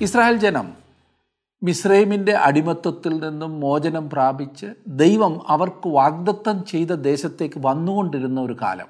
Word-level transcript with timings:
Israel 0.00 0.36
ജനം 0.36 0.76
മിസ്രൈമിന്റെ 1.62 2.32
അടിമത്വത്തിൽ 2.32 3.28
നിന്നും 3.28 3.60
മോചനം 3.60 4.10
പ്രാപിച്ച് 4.10 4.74
ദൈവം 4.88 5.50
അവർക്ക് 5.50 5.88
വാഗ്ദത്തം 5.88 6.64
ചെയ്ത 6.64 6.88
ദേശത്തേക്ക് 6.88 7.54
വന്നുകൊണ്ടിരുന്ന 7.58 8.40
ഒരു 8.40 8.56
കാലം. 8.62 8.86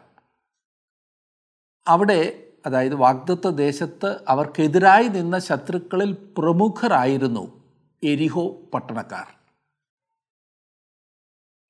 അവിടെ 1.88 2.46
അതായത് 2.66 2.94
വാഗ്ദത്ത 2.94 3.48
ദേശത്ത് 3.48 4.24
അവർക്കെതിരായി 4.28 5.08
നിന്ന 5.08 5.38
ശത്രുക്കളിൽ 5.38 6.34
പ്രമുഖരായിരുന്നു 6.38 7.62
എരിഹോ 8.04 8.56
പട്ടണക്കാർ. 8.74 9.26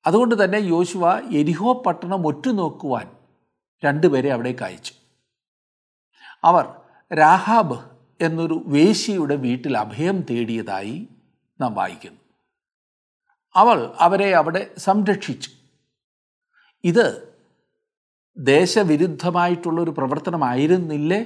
അതുകൊണ്ട് 0.05 0.43
തന്നെ 0.43 0.57
യോശുവ 0.57 1.29
എരിഹോ 1.29 1.73
പട്ടണം 1.73 2.27
ഒറ്റുനോക്കുവാൻ 2.27 3.11
രണ്ടുപേരെ 3.85 4.33
അവിടേക്ക് 4.33 4.63
അയച്ചു. 4.63 4.93
അവർ 6.43 6.75
രാഹാബ് 7.13 7.90
എന്നൊരു 8.21 8.63
വേശിയുടെ 8.65 9.35
വീട്ടിൽ 9.35 9.77
അഭയം 9.77 10.21
തേടിയതായി 10.21 11.07
നാം 11.61 11.73
വായിക്കുന്നു. 11.73 12.19
അവൾ 13.55 13.95
അവരെ 13.99 14.35
അവിടെ 14.35 14.73
സംരക്ഷിച്ചു. 14.77 15.49
ഇത് 16.83 17.33
ദേശവിരുദ്ധമായിട്ടുള്ളൊരു 18.37 19.89
പ്രവർത്തനമായിരുന്നില്ലേ? 19.89 21.25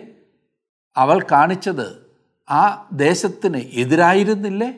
അവൾ 0.97 1.25
കാണിച്ചത് 1.31 2.05
ആ 2.49 2.89
ദേശത്തിന് 2.93 3.57
എതിരായിരുന്നില്ലേ? 3.57 4.73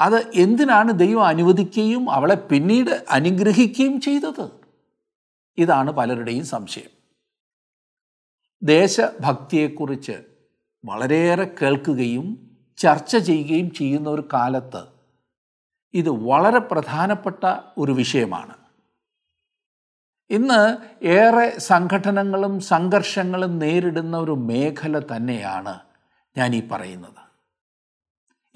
അത് 0.00 0.30
എന്തിനാണ് 0.34 0.92
ദൈവം 0.92 1.26
അനുവദിക്കുകയും 1.26 2.10
അവളെ 2.10 2.34
പിന്നീട് 2.34 3.04
അനുഗ്രഹിക്കുകയും 3.10 4.00
ചെയ്തത്? 4.00 4.50
ഇതാണ് 5.58 5.90
പലരുടെയും 5.90 6.46
സംശയം. 6.46 6.97
ദേശഭക്തിയെക്കുറിച്ച് 8.62 10.18
വളരെയേറെ 10.84 11.50
കേൾക്കുകയും 11.62 12.56
ചർച്ച 12.76 13.16
ചെയ്യുകയും 13.16 13.70
ചെയ്യുന്ന 13.70 14.10
ഒരു 14.10 14.28
കാലത്ത് 14.32 14.86
ഇത് 15.94 16.08
വളരെ 16.08 16.58
പ്രധാനപ്പെട്ട 16.58 17.54
ഒരു 17.78 17.92
വിഷയമാണ്. 17.92 18.54
ഇന്ന് 20.30 20.76
ഏറെ 21.06 21.58
സംഘടനകളും 21.58 22.60
സംഘർഷങ്ങളും 22.60 23.58
നേരിടുന്ന 23.58 24.16
ഒരു 24.16 24.32
മേഖല 24.32 24.98
തന്നെയാണ് 24.98 25.78
ഞാൻ 26.36 26.54
ഈ 26.54 26.68
പറയുന്നത്. 26.68 27.28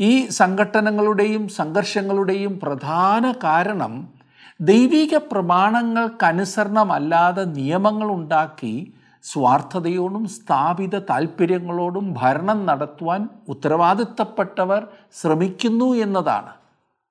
ഈ 0.00 0.26
സംഘടനകളുടെയും 0.26 1.48
സംഘർഷങ്ങളുടെയും 1.48 2.60
പ്രധാന 2.60 3.32
കാരണം 3.32 4.14
ദൈവിക 4.60 5.16
പ്രമാണങ്ങൾക്കനുസരണമല്ലാതെ 5.16 7.44
നിയമങ്ങൾ 7.44 8.10
ഉണ്ടാക്കി 8.10 8.94
സ്വാർത്ഥതയോടും 9.22 10.28
സ്ഥാപിത 10.28 10.98
താല്പര്യങ്ങളോടും 10.98 12.14
ഭരണം 12.18 12.66
നടത്തുവാൻ 12.66 13.28
ഉത്തരവാദിത്തപ്പെട്ടവർ 13.48 14.88
ശ്രമിക്കുന്നു 15.12 15.94
എന്നതാണ്. 15.94 16.54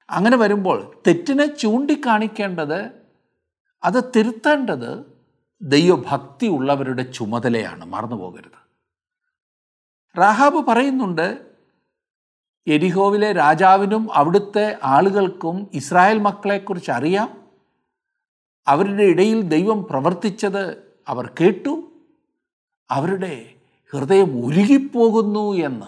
അങ്ങനെ 0.09 0.37
വരുമ്പോൾ 0.37 0.91
തെറ്റിനെ 1.07 1.45
ചൂണ്ടിക്കാണിക്കേണ്ടത് 1.45 2.91
അത് 3.83 4.03
തിരുത്തേണ്ടത് 4.15 5.05
ദൈവഭക്തി 5.61 6.47
ഉള്ളവരുടെ 6.47 7.03
ചുമതലയാണ് 7.03 7.85
മറന്നു 7.85 8.15
പോകരുത്. 8.15 8.61
റാഹാബ് 10.17 10.67
പറയുന്നുണ്ട് 10.67 11.41
എരിഹോവിലെ 12.67 13.31
രാജാവിനും 13.31 14.09
അവിടുത്തെ 14.13 14.79
ആളുകൾക്കും 14.83 15.67
ഇസ്രായേൽ 15.73 16.19
മക്കളെക്കുറിച്ച് 16.19 16.91
അറിയാം. 16.91 17.41
അവരുടെ 18.67 19.03
ഇടയിൽ 19.03 19.41
ദൈവം 19.41 19.83
പ്രവർത്തിച്ചത് 19.83 20.93
അവർ 21.07 21.33
കേട്ടു. 21.41 21.90
അവരുടെ 22.91 23.53
ഹൃദയം 23.93 24.45
ഉരുകിപ്പോകുന്നു 24.45 25.65
എന്ന്. 25.65 25.85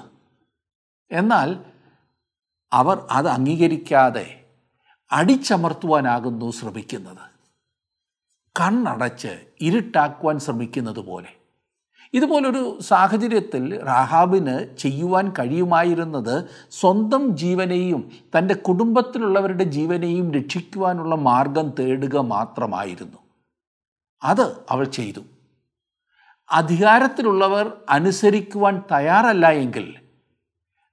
എന്നാൽ 1.13 1.59
അവർ 2.73 3.07
അത് 3.11 3.27
അംഗീകരിക്കാതെ 3.27 4.45
അടിച്ചമർത്തുവാനാകുന്നു 5.11 6.51
ശ്രമിക്കുന്നത്. 6.51 7.33
കണ്ണടച്ച് 8.59 9.39
ഇരുട്ടാക്കുവാൻ 9.61 10.39
ശ്രമിക്കുന്നത് 10.39 10.99
പോലെ. 10.99 11.29
ഇതുപോലൊരു 12.13 12.77
സാഹചര്യത്തിൽ 12.81 13.83
റാഹാബിന് 13.83 14.77
ചെയ്യുവാൻ 14.77 15.31
കഴിയുമായിരുന്നത് 15.39 16.49
സ്വന്തം 16.71 17.37
ജീവനെയും 17.37 18.11
തന്റെ 18.37 18.53
കുടുംബത്തിലുള്ളവരുടെ 18.53 19.63
ജീവനെയും 19.63 20.33
രക്ഷിക്കുവാനുള്ള 20.33 21.15
മാർഗം 21.15 21.69
തേടുക 21.79 22.17
മാത്രമായിരുന്നു. 22.17 23.17
അത് 24.23 24.65
അവൾ 24.69 24.83
ചെയ്തു. 24.83 25.19
അധികാരത്തിലുള്ളവർ 26.53 27.77
അനുസരിക്കുവാൻ 27.89 28.81
തയ്യാറല്ല 28.91 29.49
എങ്കിൽ 29.49 29.99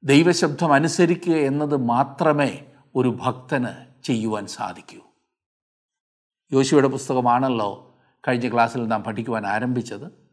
ദൈവശബ്ദം 0.04 0.72
അനുസരിക്കുക 0.72 1.32
എന്നത് 1.32 1.76
മാത്രമേ 1.76 2.64
ഒരു 2.94 3.08
ഭക്തന് 3.08 4.02
ചെയ്യുവാൻ 4.04 4.46
സാധിക്കൂ. 4.46 5.00
യോശുവയുടെ 6.52 6.88
പുസ്തകമാണല്ലോ 6.88 7.94
കഴിഞ്ഞ 8.28 8.54
ക്ലാസ്സിൽ 8.54 8.86
നാം 8.86 9.02
പഠിക്കുവാൻ 9.02 9.46
ആരംഭിച്ചത്. 9.46 10.30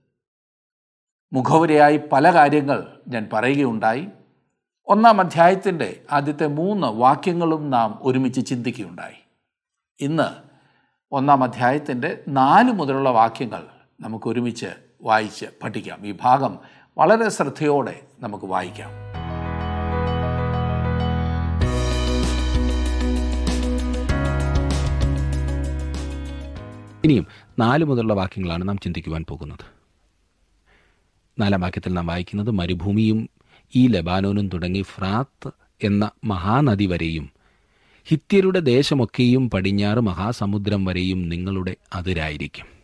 മുഖവരയായി 1.34 1.98
പല 2.12 2.34
കാര്യങ്ങൾ 2.34 3.02
ഞാൻ 3.08 3.30
പറയുകയുണ്ടായി. 3.34 4.08
ഒന്നാം 4.88 5.20
അധ്യായത്തിന്റെ 5.20 6.06
ആദ്യത്തെ 6.12 6.48
മൂന്ന് 6.48 6.88
വാക്യങ്ങളും 6.88 7.70
നാം 7.70 8.00
ഒരുമിച്ച് 8.02 8.46
ചിന്തിക്കുകയുണ്ടായി. 8.46 9.16
ഇന്ന് 10.00 10.58
ഒന്നാം 11.12 11.44
അധ്യായത്തിന്റെ 11.44 12.24
നാല് 12.28 12.72
മുതലുള്ള 12.72 13.10
വാക്യങ്ങൾ 13.10 13.68
നമുക്ക് 14.02 14.30
ഒരുമിച്ച് 14.30 14.87
വായിച്ച് 15.02 15.46
പഠിക്കാം. 15.64 16.08
ഈ 16.08 16.14
ഭാഗം 16.22 16.60
വളരെ 16.98 17.30
ശ്രദ്ധയോടെ 17.30 18.00
നമുക്ക് 18.20 18.46
വായിക്കാം. 18.46 18.90
ഇനിയും 27.04 27.28
നാല് 27.60 27.86
മുതലുള്ള 27.86 28.14
വാക്യങ്ങളാണ് 28.14 28.68
നാം 28.68 28.78
ചിന്തിക്കുവാൻ 28.78 29.26
പോകുന്നത്. 29.30 29.78
നാലാം 31.42 31.62
വാക്യത്തിൽ 31.62 31.94
നാം 31.94 32.08
വായിക്കുന്നത് 32.08 32.52
മരുഭൂമിയും 32.52 33.30
ഈ 33.76 33.88
ലബാനോനും 33.88 34.48
തുടങ്ങി 34.48 34.82
ഫ്രാത്ത് 34.82 35.52
എന്ന 35.84 36.12
മഹാനദി 36.24 36.86
വരെയും 36.86 37.30
ഹിത്യരുടെ 38.06 38.60
ദേശമൊക്കെയും 38.60 39.50
പടിഞ്ഞാറ് 39.50 40.00
മഹാസമുദ്രം 40.00 40.86
വരെയും 40.86 41.30
നിങ്ങളുടെ 41.30 41.76
അതിരായിരിക്കും. 41.94 42.77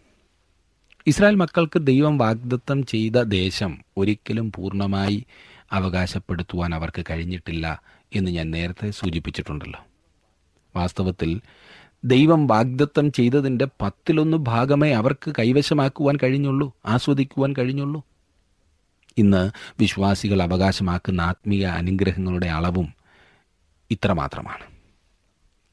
ഇസ്രായേൽ 1.07 1.35
മക്കൾക്ക് 1.35 1.79
ദൈവം 1.79 2.17
വാഗ്ദത്തം 2.17 2.85
ചെയ്ത 2.85 3.11
ദേശം 3.11 3.81
ഒരിക്കലും 3.97 4.51
പൂർണമായി 4.51 5.25
അവകാശപ്പെടുത്തുവാൻ 5.71 6.75
അവർക്ക് 6.75 7.05
കഴിഞ്ഞിട്ടില്ല 7.09 7.81
എന്ന് 8.15 8.31
ഞാൻ 8.31 8.51
നേരത്തെ 8.51 8.91
സൂചിപ്പിച്ചിട്ടുണ്ടല്ലോ. 8.91 9.85
വാസ്തവത്തിൽ 10.75 11.41
ദൈവം 12.05 12.47
വാഗ്ദത്തം 12.47 13.11
ചെയ്തതിന്റെ 13.11 13.67
പത്തിലൊന്ന് 13.81 14.37
ഭാഗമേ 14.37 14.91
അവർക്ക് 14.91 15.33
കൈവശമാക്കുവാൻ 15.39 16.17
കഴിഞ്ഞുള്ളൂ 16.23 16.73
ആസ്വദിക്കുവാൻ 16.85 17.53
കഴിഞ്ഞുള്ളൂ. 17.57 18.03
ഇന്ന് 19.17 19.51
വിശ്വാസികൾ 19.79 20.43
അവകാശമാക്കുന്ന 20.43 21.21
ആത്മീയ 21.21 21.65
അനുഗ്രഹങ്ങളുടെ 21.65 22.47
അളവും 22.47 22.93
ഇത്രമാത്രമാണ്. 23.91 24.63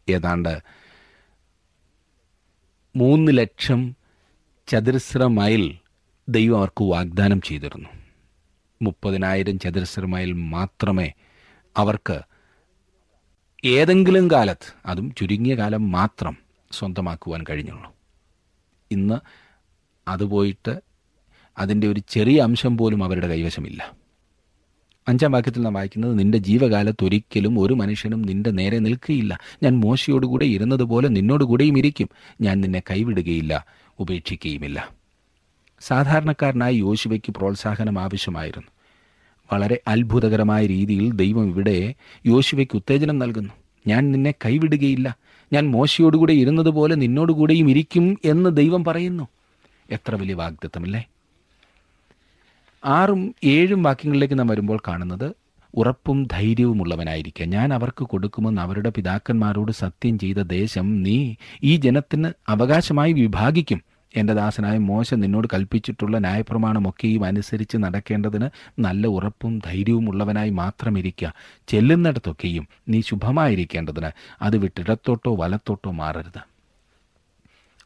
ഏതാണ്ട് 0.09 0.59
മൂന്ന് 2.97 3.39
ലക്ഷം 3.39 4.00
ചതുരശ്ര 4.71 5.25
മൈൽ 5.25 5.77
ദൈവം 6.29 6.59
അവർക്ക് 6.59 6.85
വാഗ്ദാനം 6.85 7.41
ചെയ്തിരുന്നു. 7.41 7.89
മുപ്പതിനായിരം 8.83 9.59
ചതുരശ്ര 9.59 10.07
മൈൽ 10.07 10.33
മാത്രമേ 10.33 11.13
അവർക്ക് 11.77 12.21
ഏതെങ്കിലും 13.65 14.31
കാലത്ത് 14.31 14.73
അതും 14.87 15.15
ചുരുങ്ങിയ 15.15 15.55
കാലം 15.55 15.93
മാത്രം 15.93 16.37
സ്വന്തമാക്കുവാൻ 16.73 17.45
കഴിഞ്ഞുള്ളൂ. 17.51 17.95
ഇന്ന് 18.91 19.15
അത് 20.09 20.25
പോയിട്ട് 20.25 20.81
അതിന്റെ 21.59 21.87
ഒരു 21.87 22.01
ചെറിയ 22.09 22.41
അംശം 22.41 22.79
പോലും 22.79 23.05
അവരുടെ 23.05 23.29
കൈവശമില്ല. 23.29 23.93
അഞ്ചാം 25.09 25.33
വാക്യത്തിൽ 25.33 25.63
നാം 25.63 25.75
വായിക്കുന്നത് 25.75 26.19
നിന്റെ 26.19 26.39
ജീവകാലത്ത് 26.39 27.05
ഒരിക്കലും 27.05 27.61
ഒരു 27.61 27.75
മനുഷ്യനും 27.75 28.23
നിന്റെ 28.23 28.51
നേരെ 28.51 28.79
നിൽക്കുകയില്ല 28.79 29.39
ഞാൻ 29.63 29.81
മോശയോടുകൂടെ 29.81 30.45
ഇരുന്നതുപോലെ 30.45 31.09
നിന്നോടുകൂടെയും 31.09 31.79
ഇരിക്കും. 31.79 32.09
ഞാൻ 32.41 32.61
നിന്നെ 32.61 32.83
കൈവിടുകയില്ല. 32.91 33.80
ഉപേക്ഷിക്കുകയുമില്ല 34.01 35.01
സാധാരണക്കാരനായ 35.81 36.73
യോശുവയ്ക്ക് 36.73 37.33
പ്രോത്സാഹനം 37.33 37.99
ആവശ്യമായിരുന്നു. 37.99 38.69
വളരെ 39.53 39.81
അത്ഭുതകരമായ 39.89 40.67
രീതിയിൽ 40.67 41.13
ദൈവം 41.13 41.49
ഇവിടെ 41.49 41.95
യോശുവയ്ക്ക് 42.27 42.77
ഉത്തേജനം 42.77 43.19
നൽകുന്നു. 43.19 43.51
ഞാൻ 43.87 44.13
നിന്നെ 44.13 44.35
കൈവിടുകയില്ല. 44.47 45.17
ഞാൻ 45.53 45.71
മോശയോടുകൂടെ 45.71 46.33
ഇരുന്നതുപോലെ 46.33 46.95
നിന്നോടുകൂടെയും 46.95 47.71
ഇരിക്കും 47.71 48.19
എന്ന് 48.25 48.57
ദൈവം 48.57 48.85
പറയുന്നു. 48.85 49.29
എത്ര 49.91 50.15
വലിയ 50.15 50.35
വാഗ്ദത്വമല്ലേ 50.35 51.05
ആറും 52.85 53.35
ഏഴും 53.45 53.83
വാക്യങ്ങളിലേക്ക് 53.83 54.39
നാം 54.39 54.47
വരുമ്പോൾ 54.47 54.83
കാണുന്നത് 54.89 55.33
ഉറപ്പും 55.75 56.25
ധൈര്യവുമുള്ളവനായിരിക്കുക. 56.33 57.47
ഞാൻ 57.47 57.75
അവർക്ക് 57.75 58.05
കൊടുക്കുമെന്ന് 58.05 58.63
അവരുടെ 58.63 58.91
പിതാക്കന്മാരോട് 58.91 59.73
സത്യം 59.73 60.19
ചെയ്ത 60.19 60.37
ദേശം 60.37 61.03
നീ 61.03 61.35
ഈ 61.63 61.77
ജനത്തിന് 61.77 62.33
അവകാശമായി 62.49 63.13
വിഭാഗിക്കും. 63.13 63.90
എന്റെ 64.17 64.35
ദാസനായ 64.35 64.79
മോശ 64.79 65.15
നിന്നോട് 65.15 65.49
കൽപ്പിച്ചിട്ടുള്ള 65.55 66.19
ന്യായപ്രമാണമൊക്കെയും 66.19 67.25
അനുസരിച്ച് 67.25 67.77
നടക്കേണ്ടതിന് 67.77 68.49
നല്ല 68.79 69.07
ഉറപ്പും 69.07 69.59
ധൈര്യവും 69.59 70.09
ഉള്ളവനായി 70.09 70.51
മാത്രം 70.51 70.99
ഇരിക്കുക 70.99 71.35
ചെല്ലുന്നിടത്തൊക്കെയും 71.69 72.69
നീ 72.89 73.01
ശുഭമായിരിക്കേണ്ടതിന് 73.01 74.11
അത് 74.43 74.57
വിട്ടിടത്തോട്ടോ 74.57 75.37
വലത്തോട്ടോ 75.37 75.91
മാറരുത്. 75.91 76.51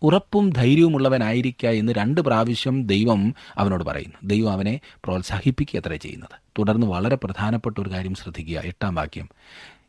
ഉറപ്പും 0.03 0.51
ധൈര്യവുമുള്ളവനായിരിക്കുക 0.51 1.69
എന്ന് 1.69 1.93
രണ്ട് 1.93 2.21
പ്രാവശ്യം 2.21 2.87
ദൈവം 2.87 3.35
അവനോട് 3.57 3.85
പറയുന്നു. 3.85 4.15
ദൈവം 4.25 4.53
അവനെ 4.53 4.81
പ്രോത്സാഹിപ്പിക്കുക 5.05 5.81
അത്ര 5.81 5.97
ചെയ്യുന്നത്. 5.97 6.41
തുടർന്ന് 6.59 6.87
വളരെ 6.87 7.17
പ്രധാനപ്പെട്ട 7.17 7.81
ഒരു 7.81 7.91
കാര്യം 7.91 8.15
ശ്രദ്ധിക്കുക. 8.15 8.59
എട്ടാം 8.59 8.95
വാക്യം. 8.95 9.29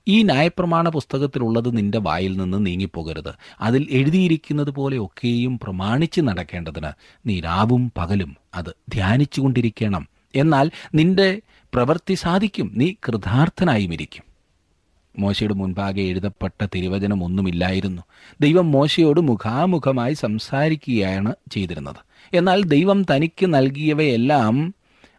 ഈ 0.07 0.23
ന്യായപ്രമാണ 0.23 0.89
പുസ്തകത്തിലുള്ളത് 0.89 1.77
നിന്റെ 1.77 1.97
വായിൽ 1.97 2.37
നിന്ന് 2.37 2.65
നീങ്ങിപ്പോകരുത്. 2.65 3.33
അതിൽ 3.61 3.87
എഴുതിയിരിക്കുന്നത് 3.91 4.69
പോലെ 4.69 4.97
ഒക്കെയും 4.97 5.59
പ്രമാണിച്ച് 5.59 6.21
നടക്കേണ്ടതിന് 6.21 6.87
നീ 7.25 7.39
രാവും 7.39 7.91
പകലും 7.97 8.35
അത് 8.53 8.75
ധ്യാനിച്ചുകൊണ്ടിരിക്കണം. 8.89 10.07
എന്നാൽ 10.35 10.71
നിന്റെ 10.95 11.41
പ്രവൃത്തി 11.73 12.13
സാധിക്കും. 12.13 12.71
നീ 12.75 12.93
കൃതാർത്ഥനായും 13.07 13.93
ഇരിക്കും. 13.93 14.23
മോശയുടെ 15.19 15.53
മുൻപാകെ 15.53 16.01
എഴുതപ്പെട്ട 16.01 16.65
തിരുവചനം 16.75 17.23
ഒന്നുമില്ലായിരുന്നു. 17.23 18.01
ദൈവം 18.41 18.71
മോശയോട് 18.71 19.19
മുഖാമുഖമായി 19.19 20.13
സംസാരിക്കുകയാണ് 20.13 21.33
ചെയ്തിരുന്നത്. 21.51 21.95
എന്നാൽ 22.33 22.63
ദൈവം 22.63 23.03
തനിക്ക് 23.03 23.53
നൽകിയവയെല്ലാം 23.53 24.75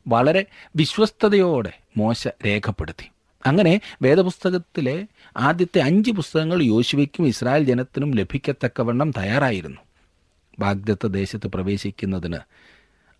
വളരെ 0.09 0.47
വിശ്വസ്തയോടെ 0.77 1.73
മോശ 1.97 2.29
രേഖപ്പെടുത്തി. 2.47 3.11
അങ്ങനെ 3.47 3.81
വേദപുസ്തകത്തിലെ 4.03 5.07
ആദ്യത്തെ 5.37 5.79
അഞ്ച് 5.79 6.11
പുസ്തകങ്ങൾ 6.11 6.63
യോശുവയ്ക്കും 6.63 7.27
ഇസ്രായേൽ 7.27 7.65
ജനത്തിനും 7.65 8.15
ലഭിക്കത്തക്കവണ്ണം 8.15 9.11
തയ്യാറായിരുന്നു. 9.11 9.81
വാഗ്ദത്ത 10.59 11.07
ദേശത്ത് 11.07 11.47
പ്രവേശിക്കുന്നതിന് 11.47 12.39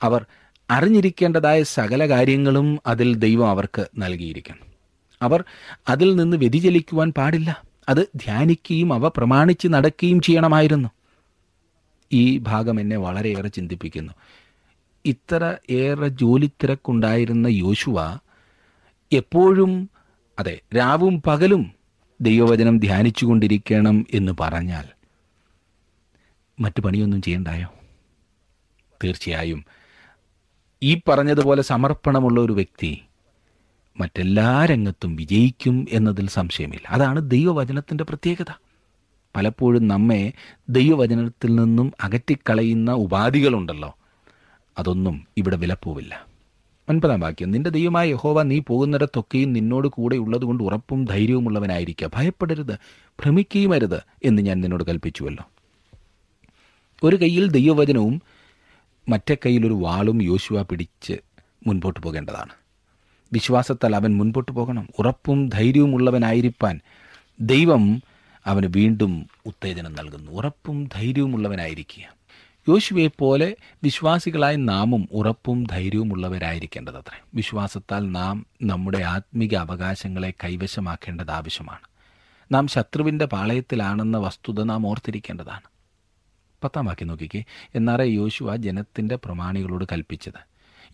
അവർ 0.03 0.27
അറിഞ്ഞിരിക്കേണ്ടതായ 0.71 1.63
സകല 1.63 2.09
കാര്യങ്ങളും 2.09 2.81
അതിൽ 2.87 3.15
ദൈവം 3.15 3.51
അവർക്ക് 3.51 3.89
നൽകിയിരിക്കണം 3.99 4.67
അവർ 5.23 5.45
അതിൽ 5.89 6.17
നിന്ന് 6.17 6.37
വ്യതിചലിക്കുവാൻ 6.37 7.13
പാടില്ല. 7.13 7.63
അത് 7.89 8.07
ധ്യാനിക്കുകയും 8.17 8.93
അവ 8.93 9.09
പ്രമാണിച്ച് 9.09 9.69
നടക്കുകയും 9.69 10.21
ചെയ്യണമായിരുന്നു. 10.21 10.89
ഈ 12.13 12.39
ഭാഗം 12.39 12.81
എന്നെ 12.81 12.97
വളരെയേറെ 12.97 13.49
ചിന്തിപ്പിക്കുന്നു. 13.49 14.13
ഇത്ര 15.05 15.57
ഏറെ 15.71 16.09
ജോലിത്തിരക്കുണ്ടായിരുന്ന 16.09 17.47
യോശുവ 17.47 18.19
എപ്പോഴും 19.13 19.91
അതെ 20.39 20.61
രാവും 20.77 21.23
പകലും 21.23 21.73
ദൈവവചനം 22.21 22.79
ധ്യാനിച്ചുകൊണ്ടിരിക്കണം 22.79 24.07
എന്ന് 24.15 24.33
പറഞ്ഞാൽ 24.41 24.85
മറ്റു 26.61 26.81
പണിയൊന്നും 26.81 27.23
ചെയ്യണ്ടായോ? 27.23 27.69
തീർച്ചയായും. 29.05 29.65
ഈ 30.83 31.01
പറഞ്ഞതുപോലെ 31.09 31.63
സമർപ്പണമുള്ള 31.63 32.41
ഒരു 32.41 32.53
വ്യക്തി 32.53 33.03
മറ്റെല്ലാ 34.01 34.67
രംഗത്തും 34.67 35.17
വിജയിക്കും 35.17 35.87
എന്നതിൽ 35.91 36.29
സംശയമില്ല. 36.29 36.89
അതാണ് 36.89 37.31
ദൈവവചനത്തിന്റെ 37.31 38.05
പ്രത്യേകത. 38.05 38.53
പലപ്പോഴും 39.37 39.89
നമ്മെ 39.89 40.33
ദൈവവചനത്തിൽ 40.69 41.55
നിന്നും 41.55 41.93
അകറ്റിക്കളയുന്ന 42.01 42.93
ഉപാധികളുണ്ടല്ലോ. 42.93 43.97
അതൊന്നും 44.79 45.27
ഇവിടെ 45.37 45.57
വിലപ്പോവില്ല. 45.57 46.36
ഒൻപതാം 46.89 47.21
വാക്യം 47.21 47.51
നിന്റെ 47.51 47.71
ദൈവമായ 47.71 48.09
യഹോവ 48.09 48.43
നീ 48.43 48.61
പോകുന്നിടത്തൊക്കെയും 48.67 49.53
നിന്നോട് 49.53 49.89
കൂടെ 49.89 50.17
ഉള്ളതുകൊണ്ട് 50.17 50.65
ഉറപ്പും 50.65 51.05
ധൈര്യവുമുള്ളവനായിരിക്കുക 51.05 52.11
ഭയപ്പെടരുത് 52.15 52.73
ഭ്രമിക്കുകയും 53.09 53.75
അരുത് 53.75 54.03
എന്ന് 54.25 54.43
ഞാൻ 54.43 54.61
നിന്നോട് 54.61 54.85
കൽപ്പിച്ചുവല്ലോ. 54.85 55.45
ഒരു 57.03 57.17
കയ്യിൽ 57.17 57.51
ദൈവവചനവും 57.51 58.23
മറ്റേ 59.09 59.35
കയ്യിൽ 59.35 59.67
ഒരു 59.67 59.73
വാളും 59.73 60.23
യോശുവ 60.23 60.63
പിടിച്ച് 60.63 61.13
മുൻപോട്ട് 61.67 62.01
പോകേണ്ടതാണ്. 62.01 62.51
വിശ്വാസത്താൽ 63.33 63.97
അവൻ 63.97 64.17
മുൻപോട്ട് 64.17 64.53
പോകണം. 64.53 64.89
ഉറപ്പും 64.99 65.49
ധൈര്യവും 65.49 65.95
ഉള്ളവനായിരിക്കാൻ 65.95 66.81
ദൈവം 67.41 68.03
അവന് 68.47 68.67
വീണ്ടും 68.67 69.27
ഉത്തേജനം 69.47 69.93
നൽകുന്നു. 69.93 70.33
ഉറപ്പും 70.33 70.89
ധൈര്യവും 70.95 71.35
ഉള്ളവനായിരിക്കുക 71.35 72.17
യോശുവയെ 72.69 73.09
പോലെ 73.19 73.57
വിശ്വാസികളായ 73.83 74.57
നാമും 74.57 75.09
ഉറപ്പും 75.13 75.65
ധൈര്യവും 75.65 76.13
ഉള്ളവരായിരിക്കേണ്ടത് 76.13 76.97
അത്രേ. 76.97 77.21
വിശ്വാസത്താൽ 77.35 78.13
നാം 78.13 78.47
നമ്മുടെ 78.63 78.99
ആത്മീക 78.99 79.55
അവകാശങ്ങളെ 79.55 80.35
കൈവശമാക്കേണ്ടത് 80.45 81.31
ആവശ്യമാണ്. 81.31 81.81
നാം 82.53 82.67
ശത്രുവിന്റെ 82.67 83.25
പാളയത്തിലാണെന്ന 83.25 84.19
വസ്തുത 84.19 84.63
നാം 84.63 84.87
ഓർത്തിരിക്കേണ്ടതാണ്. 84.87 85.61
പത്താം 86.65 86.85
വാക്യം 86.85 87.09
നോക്കിക്കേ. 87.09 87.45
എന്നാറേ 87.75 88.05
യോശുവ 88.05 88.57
ജനത്തിന്റെ 88.57 89.17
പ്രമാണികളോട് 89.17 89.85
കൽപ്പിച്ചത്. 89.93 90.41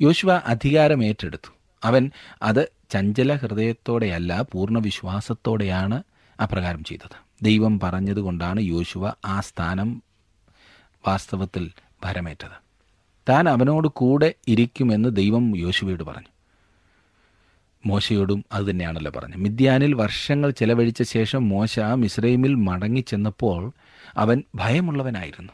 യോശുവ 0.00 0.32
അധികാരം 0.32 1.04
ഏറ്റെടുത്തു 1.04 1.54
അവൻ 1.84 2.10
അത് 2.42 2.72
ചഞ്ചല 2.90 3.34
ഹൃദയത്തോടെയല്ല 3.34 4.44
പൂർണ 4.52 4.78
വിശ്വാസത്തോടെയാണ് 4.78 6.02
അപ്രകാരം 6.42 6.84
ചെയ്തത്. 6.84 7.44
ദൈവം 7.44 7.80
പറഞ്ഞതുകൊണ്ടാണ് 7.80 8.60
യോശുവ 8.60 9.12
ആ 9.24 9.40
സ്ഥാനം 9.40 10.02
വാസ്തവത്തിൽ 11.08 11.70
ഭരമേറ്റത്. 12.04 12.62
താൻ 13.28 13.48
അവനോട് 13.48 13.88
കൂടെ 13.88 14.34
ഇരിക്കുമെന്ന് 14.48 15.16
ദൈവം 15.16 15.56
യോശുവയോട് 15.56 16.02
പറഞ്ഞു. 16.02 16.26
മോശയോടും 17.86 18.44
അത് 18.52 18.70
തന്നെയാണല്ലോ 18.70 19.12
പറഞ്ഞു. 19.16 19.36
മിദ്യാനിൽ 19.36 19.94
വർഷങ്ങൾ 19.94 20.50
ചെലവഴിച്ച 20.50 21.02
ശേഷം 21.02 21.48
മോശ 21.48 21.80
മിസ്രൈമിൽ 21.80 22.54
മടങ്ങിച്ചെന്നപ്പോൾ 22.54 23.72
അവൻ 24.16 24.42
ഭയമുള്ളവനായിരുന്നു. 24.54 25.52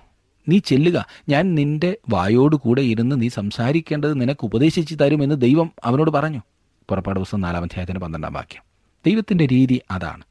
നീ 0.48 0.58
ചെല്ലുക. 0.58 1.06
ഞാൻ 1.28 1.54
നിന്റെ 1.54 1.96
വായോട് 2.08 2.56
കൂടെ 2.56 2.82
ഇരുന്ന് 2.82 3.22
നീ 3.22 3.28
സംസാരിക്കേണ്ടത് 3.28 4.20
നിനക്ക് 4.20 4.44
ഉപദേശിച്ചു 4.44 4.94
തരുമെന്ന് 4.94 5.40
ദൈവം 5.40 5.72
അവനോട് 5.84 6.10
പറഞ്ഞു. 6.10 6.40
പുറപ്പാട് 6.88 7.18
ദിവസം 7.18 7.40
നാലാം 7.40 7.62
അധ്യായത്തിന് 7.62 7.98
പന്ത്രണ്ടാം 7.98 8.32
വാക്യം. 8.32 8.62
ദൈവത്തിന്റെ 9.06 9.46
രീതി 9.46 9.80
അതാണ്. 9.90 10.24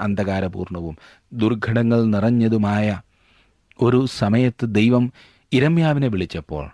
അന്ധകാരപൂർണവും 0.00 0.96
ദുർഘടങ്ങൾ 1.32 2.04
നിറഞ്ഞതുമായ 2.04 3.00
ഒരു 3.82 4.06
സമയത്ത് 4.06 4.64
ദൈവം 4.64 5.12
ഇരമ്യാവിനെ 5.52 6.08
വിളിച്ചപ്പോൾ 6.08 6.70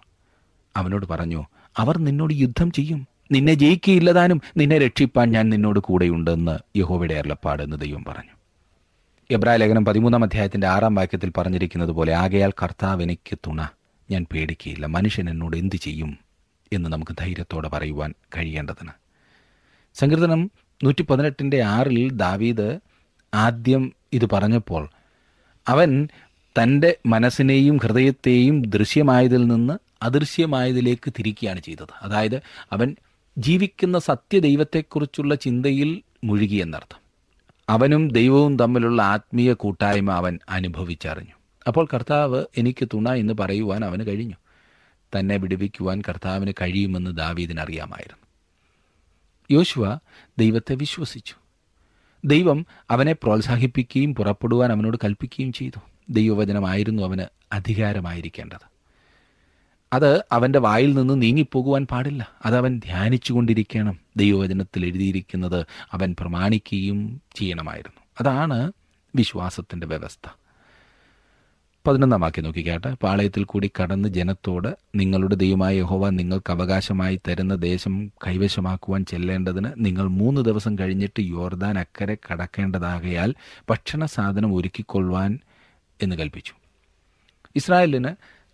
അവനോട് 0.76 1.06
പറഞ്ഞു 1.06 1.44
അവർ 1.76 1.98
നിന്നോട് 1.98 2.34
യുദ്ധം 2.34 2.72
ചെയ്യും. 2.72 3.08
നിന്നെ 3.32 3.54
ജയിക്കുകയില്ലതാനും 3.54 4.40
നിന്നെ 4.56 4.78
രക്ഷിപ്പാൻ 4.78 5.30
ഞാൻ 5.30 5.48
നിന്നോട് 5.48 5.78
കൂടെയുണ്ടെന്ന് 5.78 6.78
യഹോവയുടെ 6.78 7.14
അരുളപ്പാട് 7.14 7.62
എന്ന് 7.62 7.76
ദൈവം 7.76 8.04
പറഞ്ഞു. 8.04 8.30
എബ്രായ 9.30 9.56
ലേഖനം 9.56 9.84
പതിമൂന്നാം 9.84 10.24
അധ്യായത്തിന്റെ 10.24 10.66
ആറാം 10.66 10.94
വാക്യത്തിൽ 10.94 11.32
പറഞ്ഞിരിക്കുന്നത് 11.38 11.90
പോലെ 11.90 12.12
ആകയാൽ 12.12 12.50
കർത്താവ് 12.50 13.02
എനിക്ക് 13.02 13.38
തുണ 13.46 13.68
ഞാൻ 14.10 14.26
പേടിക്കുകയില്ല 14.32 14.86
മനുഷ്യൻ 14.86 15.30
എന്നോട് 15.30 15.56
എന്തു 15.56 15.76
ചെയ്യും 15.76 16.18
എന്ന് 16.72 16.90
നമുക്ക് 16.90 17.12
ധൈര്യത്തോടെ 17.20 17.68
പറയുവാൻ 17.68 18.14
കഴിയേണ്ടതിന്. 18.36 18.90
സങ്കീർത്തനം 19.94 20.50
നൂറ്റി 20.84 21.02
പതിനെട്ടിന്റെ 21.02 21.62
ആറിൽ 21.62 22.10
ദാവീദ് 22.10 22.78
ആദ്യം 23.34 23.92
ഇത് 24.12 24.30
പറഞ്ഞപ്പോൾ 24.32 24.88
അവൻ 25.68 26.08
തന്റെ 26.58 26.96
മനസ്സിനെയും 27.06 27.76
ഹൃദയത്തെയും 27.76 28.62
ദൃശ്യമായതിൽ 28.62 29.46
നിന്ന് 29.46 29.78
അദൃശ്യമായതിലേക്ക് 30.02 31.10
തിരിക്കുകയാണ് 31.10 31.60
ചെയ്തത്. 31.60 31.92
അതായത് 32.02 32.42
അവൻ 32.72 32.96
ജീവിക്കുന്ന 33.38 33.98
സത്യദൈവത്തെക്കുറിച്ചുള്ള 33.98 35.34
ചിന്തയിൽ 35.34 36.02
മുഴുകിയെന്നർത്ഥം 36.24 37.00
അവനും 37.68 38.08
ദൈവവും 38.08 38.58
തമ്മിലുള്ള 38.58 39.02
ആത്മീയ 39.02 39.52
കൂട്ടായ്മ 39.52 40.10
അവൻ 40.10 40.38
അനുഭവിച്ചറിഞ്ഞു. 40.48 41.36
അപ്പോൾ 41.66 41.88
കർത്താവ് 41.94 42.44
എനിക്ക് 42.56 42.88
തുണ 42.94 43.14
എന്ന് 43.14 43.34
പറയുവാൻ 43.40 43.84
അവന് 43.84 44.06
കഴിഞ്ഞു. 44.06 44.34
തന്നെ 45.16 45.36
വിടുവിക്കുവാൻ 45.36 46.02
കർത്താവിന് 46.08 46.52
കഴിയുമെന്ന് 46.60 47.16
ദാവീദിനറിയാമായിരുന്നു 47.16 48.24
യോശുവ 49.50 49.98
ദൈവത്തെ 50.38 50.74
വിശ്വസിച്ചു. 50.74 51.34
ദൈവം 52.24 52.66
അവനെ 52.90 53.12
പ്രോത്സാഹിപ്പിക്കുകയും 53.12 54.14
പുറപ്പെടുവാൻ 54.14 54.72
അവനോട് 54.72 54.96
കൽപ്പിക്കുകയും 55.04 55.52
ചെയ്തു. 55.52 55.93
ദൈവവചനമായിരുന്നു 56.10 57.02
അവന് 57.02 57.24
അധികാരമായിരിക്കേണ്ടത്. 57.52 58.74
അത് 59.92 60.24
അവന്റെ 60.32 60.58
വായിൽ 60.58 60.94
നിന്ന് 60.94 61.22
നീങ്ങിപ്പോകുവാൻ 61.22 61.86
പാടില്ല. 61.86 62.28
അത് 62.46 62.56
അവൻ 62.56 62.78
ധ്യാനിച്ചുകൊണ്ടിരിക്കണം. 62.78 63.98
ദൈവവചനത്തിൽ 64.16 64.84
എഴുതിയിരിക്കുന്നത് 64.84 65.66
അവൻ 65.92 66.16
പ്രമാണിക്കുകയും 66.20 67.22
ചെയ്യണമായിരുന്നു. 67.36 68.00
അതാണ് 68.20 68.72
വിശ്വാസത്തിന്റെ 69.16 69.86
വ്യവസ്ഥ. 69.86 70.28
പതിനൊന്നാം 71.86 72.20
വാക്യം 72.20 72.44
നോക്കിക്കാട്ടെ 72.44 72.96
പാളയത്തിൽ 73.02 73.44
കൂടി 73.44 73.70
കടന്ന് 73.82 74.08
ജനത്തോട് 74.08 74.76
നിങ്ങളുടെ 74.94 75.34
ദൈവമായ 75.34 75.76
യഹോവ 75.76 76.08
നിങ്ങൾക്ക് 76.10 76.50
അവകാശമായി 76.52 77.20
തരുന്ന 77.28 77.54
ദേശം 77.54 78.12
കൈവശമാക്കുവാൻ 78.26 79.04
ചെല്ലേണ്ടതിന് 79.04 79.68
നിങ്ങൾ 79.76 80.08
മൂന്ന് 80.08 80.40
ദിവസം 80.40 80.78
കഴിഞ്ഞിട്ട് 80.78 81.20
യോർദാൻ 81.20 81.78
അക്കരെ 81.78 82.16
കടക്കേണ്ടതാകയാൽ 82.32 83.34
ഭക്ഷണ 83.70 84.04
സാധനം 84.04 84.54
ഒരുക്കിക്കൊള്ളുവാൻ 84.54 85.38
എന്ന് 86.02 86.16
കൽപ്പിച്ചു. 86.16 86.52
ഇസ്രായേലിന് 87.56 88.08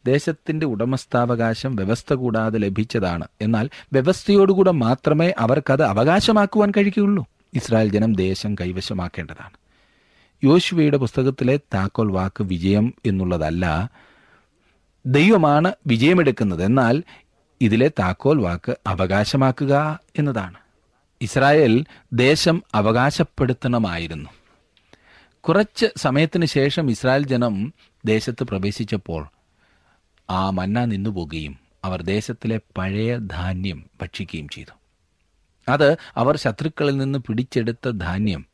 ദേശത്തിന്റെ 0.06 0.66
ഉടമസ്ഥാവകാശം 0.66 1.76
വ്യവസ്ഥ 1.76 2.14
കൂടാതെ 2.14 2.58
ലഭിച്ചതാണ്. 2.58 3.28
എന്നാൽ 3.40 3.70
വ്യവസ്ഥയോടുകൂടെ 3.92 4.70
മാത്രമേ 4.70 5.34
അവർക്കത് 5.38 5.82
അവകാശമാക്കുവാൻ 5.82 6.70
കഴിയുകയുള്ളൂ. 6.70 7.26
ഇസ്രായേൽ 7.54 7.88
ജനം 7.88 8.12
ദേശം 8.12 8.54
കൈവശമാക്കേണ്ടതാണ്. 8.54 9.60
യോശുവയുടെ 10.44 10.96
പുസ്തകത്തിലെ 10.96 11.56
താക്കോൽ 11.56 12.12
വാക്ക് 12.12 12.42
വിജയം 12.42 12.94
എന്നുള്ളതല്ല 13.06 13.90
ദൈവമാണ് 15.06 15.72
വിജയമെടുക്കുന്നത്. 15.86 16.64
എന്നാൽ 16.64 17.02
ഇതിലെ 17.60 17.88
താക്കോൽ 17.88 18.40
വാക്ക് 18.40 18.76
അവകാശമാക്കുക 18.86 20.00
എന്നതാണ്. 20.18 20.54
ഇസ്രായേൽ 21.20 21.84
ദേശം 22.12 22.62
അവകാശപ്പെടുത്തണമായിരുന്നു. 22.74 24.30
കുറച്ച് 25.40 25.86
സമയത്തിന് 25.96 26.44
ശേഷം 26.44 26.90
ഇസ്രായേൽ 26.90 27.26
ജനം 27.26 27.74
ദേശത്ത് 28.04 28.44
പ്രവേശിച്ചപ്പോൾ 28.44 29.28
ആ 30.30 30.50
മന്ന 30.50 30.84
നിന്നുപോകുകയും 30.84 31.58
അവർ 31.84 32.02
ദേശത്തിലെ 32.02 32.60
പഴയ 32.78 33.16
ധാന്യം 33.16 33.90
ഭക്ഷിക്കുകയും 34.02 34.48
ചെയ്തു. 34.48 34.70
അത് 35.70 35.96
അവർ 36.16 36.36
ശത്രുക്കളിൽ 36.36 36.96
നിന്ന് 36.96 37.18
പിടിച്ചെടുത്ത 37.18 37.90
ധാന്യം 37.90 38.46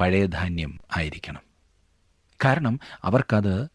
പഴയ 0.00 0.26
ധാന്യം 0.26 0.80
ആയിരിക്കണം. 0.96 1.40
കാരണം 2.44 2.80
അവർക്കത് 3.04 3.68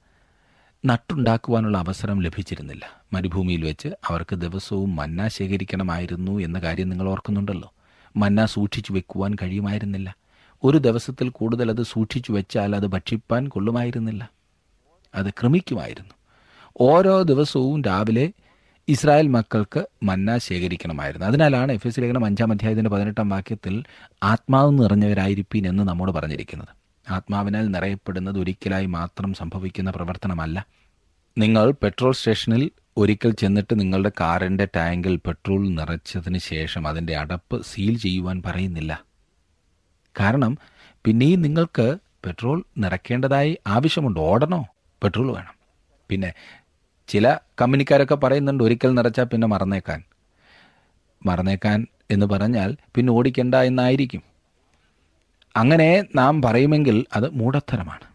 നട്ടുണ്ടാക്കുവാനുള്ള 0.85 1.77
അവസരം 1.77 2.19
ലഭിച്ചിരുന്നില്ല. 2.19 2.89
മരുഭൂമിയിൽ 3.13 3.65
വെച്ച് 3.65 3.87
അവർക്ക് 3.87 4.35
ദിവസവും 4.35 4.95
മന്ന 4.95 5.27
ശേഖരിക്കണമായിരുന്നു 5.27 6.39
എന്ന 6.39 6.59
കാര്യം 6.59 6.89
നിങ്ങൾ 6.89 7.09
ഓർക്കുന്നുണ്ടല്ലോ. 7.09 7.73
മന്ന 8.17 8.45
സൂക്ഷിച്ചു 8.45 8.93
വെക്കുവാൻ 8.93 9.35
കഴിയുമായിരുന്നില്ല. 9.41 10.15
ഒരു 10.63 10.77
ദിവസത്തിൽ 10.77 11.29
കൂടുതൽ 11.29 11.69
അത് 11.69 11.83
സൂക്ഷിച്ചു 11.83 12.31
വെച്ചാൽ 12.31 12.75
അത് 12.75 12.87
ഭക്ഷിപ്പാൻ 12.87 13.47
കൊള്ളുമായിരുന്നില്ല. 13.47 14.31
അത് 15.15 15.29
ക്രമിക്കുമായിരുന്നു 15.29 16.13
ഓരോ 16.81 17.21
ദിവസവും 17.21 17.81
രാവിലെ 17.81 18.31
ഇസ്രായേൽ 18.87 19.27
മക്കൾക്ക് 19.27 19.85
മന്ന 20.03 20.37
ശേഖരിക്കണമായിരുന്നു. 20.37 21.27
അതിനാലാണ് 21.27 21.71
എഫ് 21.71 21.87
എസ് 21.87 21.99
ലേഖനം 21.99 22.25
അഞ്ചാം 22.25 22.51
അധ്യായത്തിന്റെ 22.51 22.89
പതിനെട്ടാം 22.89 23.29
വാക്യത്തിൽ 23.29 23.83
ആത്മാവ് 24.23 24.71
നിറഞ്ഞവരായിരിപ്പീൻ 24.71 25.67
എന്ന് 25.67 25.83
നമ്മോട് 25.83 26.11
പറഞ്ഞിരിക്കുന്നത്. 26.11 26.67
ആത്മാവിനാൽ 27.11 27.67
നിറയപ്പെടുന്നത് 27.67 28.39
ഒരിക്കലായി 28.39 28.85
മാത്രം 28.85 29.33
സംഭവിക്കുന്ന 29.33 29.91
പ്രവർത്തനമല്ല. 29.91 30.65
നിങ്ങൾ 31.37 31.71
പെട്രോൾ 31.71 32.11
സ്റ്റേഷനിൽ 32.11 32.71
ഒരിക്കൽ 32.97 33.31
ചെന്നിട്ട് 33.31 33.79
നിങ്ങളുടെ 33.79 34.11
കാറിന്റെ 34.19 34.67
ടാങ്കിൽ 34.75 35.15
പെട്രോൾ 35.15 35.69
നിറച്ചതിന് 35.69 36.37
ശേഷം 36.37 36.87
അതിന്റെ 36.87 37.15
അടപ്പ് 37.15 37.61
സീൽ 37.63 37.97
ചെയ്യുവാൻ 37.97 38.43
പറയുന്നില്ല. 38.45 39.10
കാരണം 40.19 40.57
പിന്നെയും 41.05 41.41
നിങ്ങൾക്ക് 41.41 41.97
പെട്രോൾ 42.25 42.63
നിറയ്ക്കേണ്ടതായി 42.77 43.57
ആവശ്യമുണ്ട്. 43.67 44.19
ഓടണോ? 44.19 44.67
പെട്രോൾ 45.03 45.31
വേണം. 45.31 45.53
പിന്നെ 46.09 46.33
ചില 47.07 47.37
കമ്പനിക്കാരൊക്കെ 47.61 48.15
പറയുന്നുണ്ട് 48.15 48.63
ഒരിക്കൽ 48.63 48.93
നിറച്ചാൽ 48.93 49.23
പിന്നെ 49.23 49.47
മറന്നേക്കാൻ. 49.47 50.03
മറന്നേക്കാൻ 51.25 51.87
എന്ന് 52.11 52.25
പറഞ്ഞാൽ 52.25 52.77
പിന്നെ 52.95 53.13
ഓടിക്കണ്ട 53.13 53.55
എന്നായിരിക്കും. 53.55 54.23
അങ്ങനെ 55.55 56.03
നാം 56.15 56.41
പറയുമെങ്കിൽ 56.41 57.05
അത് 57.13 57.29
മൂഢത്തരമാണ് 57.29 58.11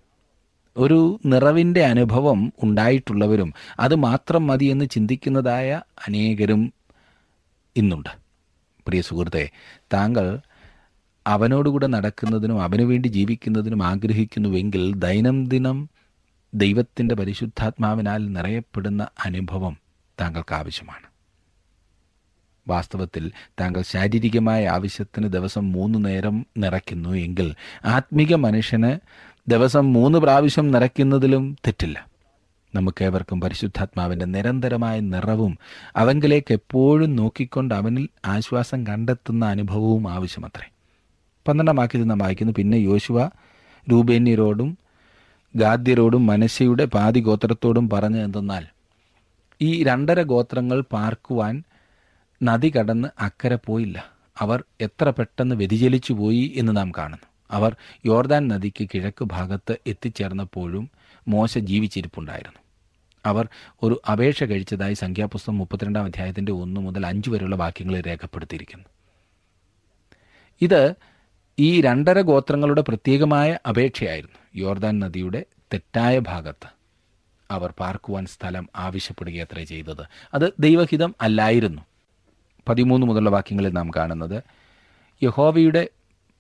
ഒരു 0.77 1.21
നിറവിന്റെ 1.27 1.85
അനുഭവം 1.85 2.53
ഉണ്ടായിട്ടുള്ളവരും 2.63 3.55
അത് 3.81 3.95
മാത്രം 3.95 4.47
മതി 4.47 4.65
എന്ന് 4.65 4.85
ചിന്തിക്കുന്നതായ 4.85 5.83
അനേകരും 6.09 6.73
ഇന്നുണ്ട്. 7.77 8.09
പ്രിയ 8.87 9.01
സുഹൃത്തെ 9.01 9.51
താങ്കൾ 9.93 10.39
അവനോടുകൂടെ 11.27 11.87
നടക്കുന്നതിനും 11.87 12.63
അവനു 12.63 12.83
വേണ്ടി 12.83 13.09
ജീവിക്കുന്നതിനും 13.09 13.83
ആഗ്രഹിക്കുന്നുവെങ്കിൽ 13.83 14.95
ദൈനംദിനം 14.95 15.89
ദൈവത്തിന്റെ 16.55 17.15
പരിശുദ്ധാത്മാവിനാൽ 17.15 18.33
നിറയപ്പെടുന്ന 18.33 19.07
അനുഭവം 19.25 19.77
താങ്കൾക്ക് 20.21 20.55
ആവശ്യമാണ്. 20.55 21.07
വാസ്തവത്തിൽ 22.69 23.33
താങ്കൾ 23.61 23.83
ശാരീരികമായ 23.83 24.69
ആവശ്യത്തിന് 24.69 25.29
ദിവസം 25.29 25.73
മൂന്ന് 25.73 26.05
നേരം 26.05 26.47
നിറയ്ക്കുന്നു 26.59 27.09
എങ്കിൽ 27.09 27.55
ആത്മീക 27.85 28.35
മനുഷ്യന് 28.35 28.99
ദിവസം 29.49 29.93
മൂന്ന് 29.93 30.19
പ്രാവശ്യം 30.19 30.71
നിറയ്ക്കുന്നതിലും 30.71 31.57
തെറ്റില്ല. 31.67 32.07
നമുക്കേവർക്കും 32.75 33.41
പരിശുദ്ധാത്മാവിന്റെ 33.41 34.25
നിരന്തരമായ 34.25 35.01
നിറവും 35.01 35.59
അവങ്കിലേക്ക് 35.97 36.53
എപ്പോഴും 36.53 37.17
നോക്കിക്കൊണ്ട് 37.17 37.75
അവനിൽ 37.75 38.09
ആശ്വാസം 38.25 38.87
കണ്ടെത്തുന്ന 38.87 39.45
അനുഭവവും 39.45 40.13
ആവശ്യമത്രേ. 40.13 40.71
പന്ത്രണ്ടാം 41.49 41.77
വാക്യത്തിൽ 41.77 42.07
നാം 42.07 42.19
വായിക്കുന്നു. 42.19 42.53
പിന്നെ 42.57 42.77
യോശുവ 42.77 43.27
രൂപേന്യരോടും 43.91 44.79
ഗാദ്യരോടും 45.57 46.27
മനശയുടെ 46.27 46.85
പാതി 46.85 47.21
ഗോത്രത്തോടും 47.21 47.91
പറഞ്ഞു 47.91 48.19
എന്തെന്നാൽ 48.19 48.67
ഈ 49.61 49.85
രണ്ടര 49.85 50.23
ഗോത്രങ്ങൾ 50.23 50.81
പാർക്കുവാൻ 50.81 51.63
നദി 52.43 52.73
കടന്ന് 52.77 53.09
അക്കരെ 53.21 53.59
പോയില്ല. 53.67 54.05
അവർ 54.39 54.65
എത്ര 54.81 55.11
പെട്ടെന്ന് 55.11 55.57
വ്യതിചലിച്ചു 55.57 56.13
പോയി 56.13 56.53
എന്ന് 56.57 56.77
നാം 56.77 56.93
കാണുന്നു. 56.99 57.27
അവർ 57.51 57.77
യോർദാൻ 58.07 58.49
നദിക്ക് 58.49 58.89
കിഴക്ക് 58.95 59.25
ഭാഗത്ത് 59.25 59.77
എത്തിച്ചേർന്നപ്പോഴും 59.87 60.91
മോശ 61.29 61.59
ജീവിച്ചിരിപ്പുണ്ടായിരുന്നു. 61.59 62.59
അവർ 63.27 63.49
ഒരു 63.83 64.01
അപേക്ഷ 64.13 64.45
കഴിച്ചതായി 64.45 64.95
സംഖ്യാപുസ്തകം 64.95 65.59
മുപ്പത്തിരണ്ടാം 65.59 66.05
അധ്യായത്തിന്റെ 66.05 66.53
ഒന്ന് 66.53 66.81
മുതൽ 66.81 67.07
അഞ്ച് 67.07 67.31
വരെയുള്ള 67.31 67.57
വാക്യങ്ങളിൽ 67.57 68.03
രേഖപ്പെടുത്തിയിരിക്കുന്നു. 68.07 68.85
ഇത് 70.61 70.95
ഈ 71.59 71.81
രണ്ടര 71.81 72.21
ഗോത്രങ്ങളുടെ 72.21 72.81
പ്രത്യേകമായ 72.81 73.59
അപേക്ഷയായിരുന്നു. 73.69 74.39
യോർദാൻ 74.57 74.99
നദിയുടെ 74.99 75.45
തെറ്റായ 75.73 76.19
ഭാഗത്ത് 76.19 76.69
അവർ 77.51 77.75
പാർക്കുവാൻ 77.79 78.27
സ്ഥലം 78.27 78.69
ആവശ്യപ്പെടുകയത്രേ 78.77 79.65
ചെയ്തത്. 79.65 80.05
അത് 80.35 80.53
ദൈവഹിതം 80.61 81.15
അല്ലായിരുന്നു. 81.21 81.83
പതിമൂന്ന് 82.69 83.07
മുതലുള്ള 83.07 83.31
വാക്യങ്ങളിൽ 83.31 83.73
നാം 83.73 83.91
കാണുന്നത് 83.97 84.43
യഹോവയുടെ 85.23 85.89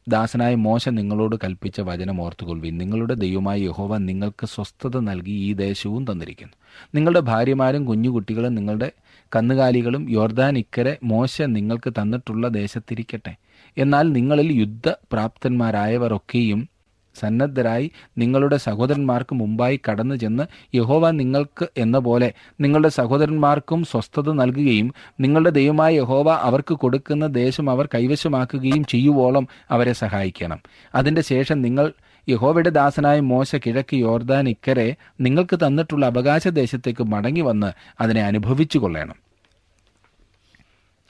ദാസനായ 0.08 0.54
മോശ 0.54 0.88
നിങ്ങളോട് 0.88 1.36
കൽപ്പിച്ച 1.44 1.80
വചനം 1.80 2.22
ഓർത്തുകൊള്ളുവിൻ. 2.22 2.78
നിങ്ങളുടെ 2.78 3.14
ദൈവമായ 3.14 3.60
യഹോവ 3.60 3.96
നിങ്ങൾക്ക് 3.96 4.46
സ്വസ്ഥത 4.46 4.98
നൽകി 4.98 5.30
ഈ 5.30 5.52
ദേശവും 5.52 6.12
തന്നിരിക്കുന്നു. 6.12 6.52
നിങ്ങളുടെ 6.94 7.20
ഭാര്യമാരും 7.20 7.84
കുഞ്ഞുകുട്ടികളും 7.84 8.54
നിങ്ങളുടെ 8.54 8.92
കന്നുകാലികളും 9.36 10.10
യോർദാൻ 10.10 10.58
ഇക്കരെ 10.58 10.98
മോശ 11.02 11.42
നിങ്ങൾക്ക് 11.42 11.90
തന്നിട്ടുള്ള 11.90 12.48
ദേശത്തിരിക്കട്ടെ. 12.48 13.36
എന്നാൽ 13.78 14.12
നിങ്ങളിൽ 14.12 14.60
യുദ്ധപ്രാപ്തന്മാരായവരൊക്കെയും 14.60 16.68
സന്നദ്ധരായി 17.16 17.90
നിങ്ങളുടെ 18.18 18.56
സഹോദരന്മാർക്ക് 18.56 19.34
മുമ്പായി 19.34 19.80
കടന്നു 19.90 20.14
ചെന്ന് 20.14 20.76
യഹോവ 20.76 21.10
നിങ്ങൾക്ക് 21.10 21.68
എന്ന 21.76 21.98
പോലെ 21.98 22.32
നിങ്ങളുടെ 22.60 22.88
സഹോദരന്മാർക്കും 22.88 23.84
സ്വസ്ഥത 23.84 24.32
നൽകുകയും 24.32 24.94
നിങ്ങളുടെ 25.20 25.50
ദൈവമായ 25.50 25.94
യഹോവ 25.94 26.32
അവർക്ക് 26.32 26.74
കൊടുക്കുന്ന 26.74 27.26
ദേശം 27.26 27.70
അവർ 27.70 27.88
കൈവശമാക്കുകയും 27.94 28.84
ചെയ്യുവോളം 28.84 29.48
അവരെ 29.70 29.92
സഹായിക്കണം. 29.92 30.60
അതിന്റെ 30.94 31.22
ശേഷം 31.22 31.62
നിങ്ങൾ 31.62 31.92
യഹോവയുടെ 32.28 32.70
ദാസനായ 32.70 33.20
മോശ 33.20 33.56
കിഴക്ക് 33.56 33.96
യോർദാൻ 33.96 34.48
ഇക്കരെ 34.48 34.96
നിങ്ങൾക്ക് 35.20 35.56
തന്നിട്ടുള്ള 35.56 36.06
അവകാശ 36.06 36.48
ദേശത്തേക്ക് 36.48 37.04
മടങ്ങി 37.04 37.40
വന്ന് 37.40 37.72
അതിനെ 38.00 38.22
അനുഭവിച്ചു 38.22 38.78
കൊള്ളണം 38.78 39.16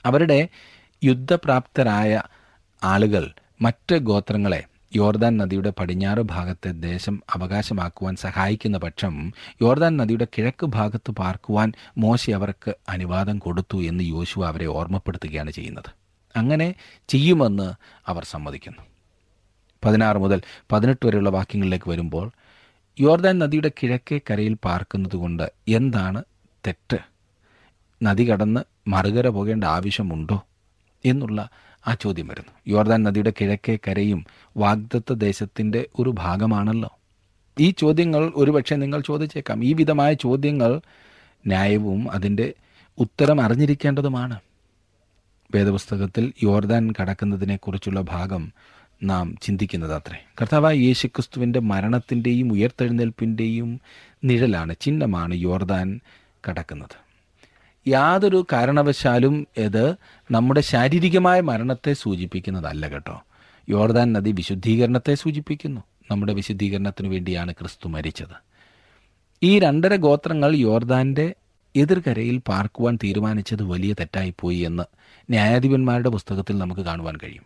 അവരുടെ 0.05 0.49
യുദ്ധപ്രാപ്തരായ 1.03 2.21
ആളുകൾ 2.83 3.31
മറ്റ് 3.61 3.95
ഗോത്രങ്ങളെ 3.95 4.63
യോർദാൻ 4.95 5.37
നദിയുടെ 5.37 5.73
പടിഞ്ഞാറ് 5.79 6.19
ഭാഗത്തെ 6.19 6.71
ദേശം 6.71 7.23
അവകാശമാക്കുവാൻ 7.33 8.15
സഹായിക്കുന്ന 8.15 8.77
പക്ഷം 8.77 9.33
യോർദാൻ 9.61 9.97
നദിയുടെ 9.97 10.27
കിഴക്ക് 10.37 10.65
ഭാഗത്ത് 10.65 11.11
പാർക്കുവാൻ 11.11 11.73
മോശി 11.97 12.31
അവർക്ക് 12.31 12.75
അനുവാദം 12.89 13.39
കൊടുത്തു 13.39 13.83
എന്ന് 13.83 14.03
യോശുവ 14.03 14.47
അവരെ 14.47 14.65
ഓർമ്മപ്പെടുത്തുകയാണ് 14.65 15.51
ചെയ്യുന്നത്. 15.51 15.91
അങ്ങനെ 16.37 16.75
ചെയ്യുമെന്ന് 17.07 17.73
അവർ 18.07 18.23
സമ്മതിക്കുന്നു. 18.23 18.81
പതിനാറ് 19.85 20.17
മുതൽ 20.17 20.41
പതിനെട്ട് 20.71 21.07
വരെയുള്ള 21.07 21.29
വാക്യങ്ങളിലേക്ക് 21.29 21.89
വരുമ്പോൾ 21.89 22.31
യോർദാൻ 22.99 23.39
നദിയുടെ 23.39 23.71
കിഴക്കേ 23.83 24.19
കരയിൽ 24.31 24.57
പാർക്കുന്നതുകൊണ്ട് 24.65 25.51
എന്താണ് 25.67 26.23
തെറ്റ്? 26.67 26.97
നദി 28.03 28.31
കടന്ന് 28.31 28.89
മറുകര 28.89 29.27
പോകേണ്ട 29.27 29.63
ആവശ്യമുണ്ടോ? 29.63 30.45
എന്നുള്ള 31.05 31.49
ആ 31.87 31.97
ചോദ്യം 32.01 32.27
വരുന്നു. 32.27 32.51
യോർദാൻ 32.67 33.03
നദിയുടെ 33.03 33.33
കിഴക്കേ 33.41 33.77
കരയും 33.87 34.25
വാഗ്ദത്ത 34.57 35.13
ദേശത്തിന്റെ 35.13 35.87
ഒരു 35.99 36.09
ഭാഗമാണല്ലോ. 36.09 36.97
ഈ 37.59 37.71
ചോദ്യങ്ങൾ 37.71 38.31
ഒരുപക്ഷെ 38.35 38.75
നിങ്ങൾ 38.75 39.01
ചോദിച്ചേക്കാം. 39.01 39.65
ഈ 39.65 39.73
വിധമായ 39.73 40.13
ചോദ്യങ്ങൾ 40.13 40.81
ന്യായവും 41.47 42.11
അതിന്റെ 42.11 42.53
ഉത്തരം 42.97 43.41
അറിഞ്ഞിരിക്കേണ്ടതുമാണ്. 43.41 44.39
വേദപുസ്തകത്തിൽ 45.55 46.33
യോർദാൻ 46.43 46.93
കടക്കുന്നതിനെക്കുറിച്ചുള്ള 47.01 48.01
ഭാഗം 48.01 48.53
നാം 49.03 49.35
ചിന്തിക്കുന്നത് 49.41 49.93
അത്രേ. 49.93 50.25
കർത്താവായ 50.41 50.75
യേശുക്രിസ്തുവിന്റെ 50.75 51.59
മരണത്തിന്റെയും 51.59 52.53
ഉയർത്തെഴുന്നേൽപ്പിന്റെയും 52.53 53.81
നിഴലാണ് 54.23 54.75
ചിഹ്നമാണ് 54.79 55.35
യോർദാൻ 55.35 55.99
കടക്കുന്നത്. 56.49 57.06
യാതൊരു 57.87 58.45
കാരണവശാലും 58.53 59.47
ഇത് 59.57 59.95
നമ്മുടെ 60.31 60.61
ശാരീരികമായ 60.61 61.41
മരണത്തെ 61.41 61.93
സൂചിപ്പിക്കുന്നതല്ല 61.93 62.87
കേട്ടോ. 62.87 63.23
യോർദാൻ 63.69 64.13
നദി 64.13 64.31
വിശുദ്ധീകരണത്തെ 64.31 65.15
സൂചിപ്പിക്കുന്നു. 65.15 65.81
നമ്മുടെ 66.11 66.33
വിശുദ്ധീകരണത്തിനു 66.33 67.09
വേണ്ടിയാണ് 67.09 67.53
ക്രിസ്തു 67.53 67.87
മരിച്ചത്. 67.87 68.47
ഈ 69.43 69.59
രണ്ടര 69.59 69.95
ഗോത്രങ്ങൾ 69.95 70.55
യോർദാന്റെ 70.55 71.35
എതിർകരയിൽ 71.75 72.41
പാർക്കുവാൻ 72.47 72.99
തീരുമാനിച്ചത് 73.03 73.63
വലിയ 73.63 73.93
തെറ്റായിപ്പോയി 73.93 74.57
എന്ന് 74.57 74.83
ന്യായാധിപന്മാരുടെ 75.29 76.09
പുസ്തകത്തിൽ 76.09 76.57
നമുക്ക് 76.57 76.81
കാണുവാൻ 76.81 77.15
കഴിയും. 77.23 77.43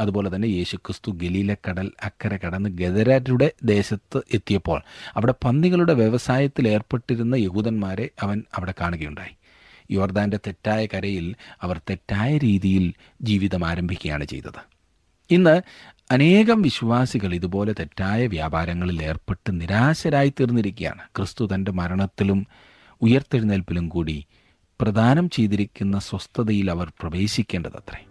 അതുപോലെ 0.00 0.36
തന്നെ 0.36 0.46
യേശുക്രിസ്തു 0.46 1.10
ഗലീലക്കടൽ 1.10 1.90
അക്കരെ 2.02 2.40
കടന്ന് 2.46 2.70
ഗദരരുടെ 2.70 3.52
ദേശത്ത് 3.64 4.22
എത്തിയപ്പോൾ 4.34 4.82
അവിടെ 5.14 5.34
പന്നികളുടെ 5.44 5.94
വ്യവസായത്തിൽ 5.94 6.68
ഏർപ്പെട്ടിരുന്ന 6.68 7.34
യഹൂദന്മാരെ 7.34 8.10
അവൻ 8.20 8.42
അവിടെ 8.54 8.74
കാണുകയുണ്ടായി. 8.80 9.41
യോർദാന്റെ 9.90 10.36
തെറ്റായ 10.36 10.86
കരയിൽ 10.86 11.34
അവർ 11.62 11.78
തെറ്റായ 11.78 12.38
രീതിയിൽ 12.38 12.92
ജീവിതം 13.22 13.66
ആരംഭിക്കുകയാണ് 13.66 14.24
ചെയ്തത്. 14.24 14.72
ഇന്ന് 15.30 15.62
അനേകം 16.10 16.62
വിശ്വാസികൾ 16.62 17.34
ഇതുപോലെ 17.34 17.72
തെറ്റായ 17.72 18.26
വ്യാപാരങ്ങളിൽ 18.26 19.02
ഏർപ്പെട്ട് 19.02 19.60
നിരാശരായി 19.60 20.32
തീർന്നിരിക്കുകയാണ് 20.40 21.02
ക്രിസ്തു 21.16 21.48
തന്റെ 21.54 21.72
മരണത്തിലും 21.72 22.46
ഉയർത്തെഴുന്നേൽപ്പിലും 23.02 23.88
കൂടി 23.88 24.26
പ്രദാനം 24.80 25.30
ചെയ്തിരിക്കുന്ന 25.30 25.98
സ്വസ്ഥതയിൽ 25.98 26.70
അവർ 26.70 26.92
പ്രവേശിക്കേണ്ടതത്രേ. 27.00 28.06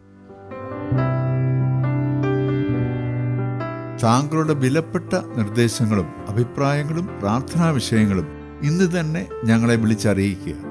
താങ്കളുടെ 4.03 4.53
വിലപ്പെട്ട 4.53 5.13
നിർദ്ദേശങ്ങളും 5.13 6.29
അഭിപ്രായങ്ങളും 6.29 7.19
പ്രാർത്ഥനാ 7.19 7.69
വിഷയങ്ങളും 7.69 8.27
ഇന്ന് 8.63 8.99
തന്നെ 8.99 9.27
ഞങ്ങളെ 9.45 9.75
വിളിച്ചറിയിക്കുക. 9.75 10.70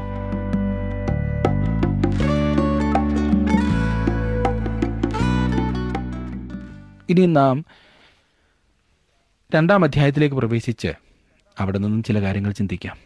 ഇനി 7.11 7.25
നാം 7.25 7.65
രണ്ടാം 9.55 9.83
അധ്യായത്തിലേക്ക് 9.83 10.35
പ്രവേശിച്ച് 10.35 10.87
അവിടെ 11.59 11.77
നിന്നും 11.77 12.03
ചില 12.03 12.21
കാര്യങ്ങൾ 12.21 12.51
ചിന്തിക്കാം. 12.51 12.97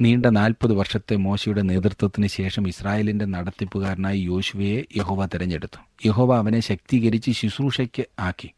നീണ്ട 0.00 0.26
നാൽപ്പത് 0.26 0.72
വർഷത്തെ 0.72 1.16
മോശയുടെ 1.16 1.62
നേതൃത്വത്തിന് 1.62 2.26
ശേഷം 2.26 2.68
ഇസ്രായേലിന്റെ 2.68 3.24
നടത്തിപ്പുകാരനായി 3.24 4.18
യോശുവയെ 4.18 4.82
യഹോവ 4.96 5.26
തിരഞ്ഞെടുത്തു. 5.26 6.08
യഹോവ 6.08 6.36
അവനെ 6.36 6.60
ശക്തീകരിച്ച് 6.60 7.30
ശുശ്രൂഷയ്ക്ക് 7.30 8.04
ആക്കി. 8.18 8.50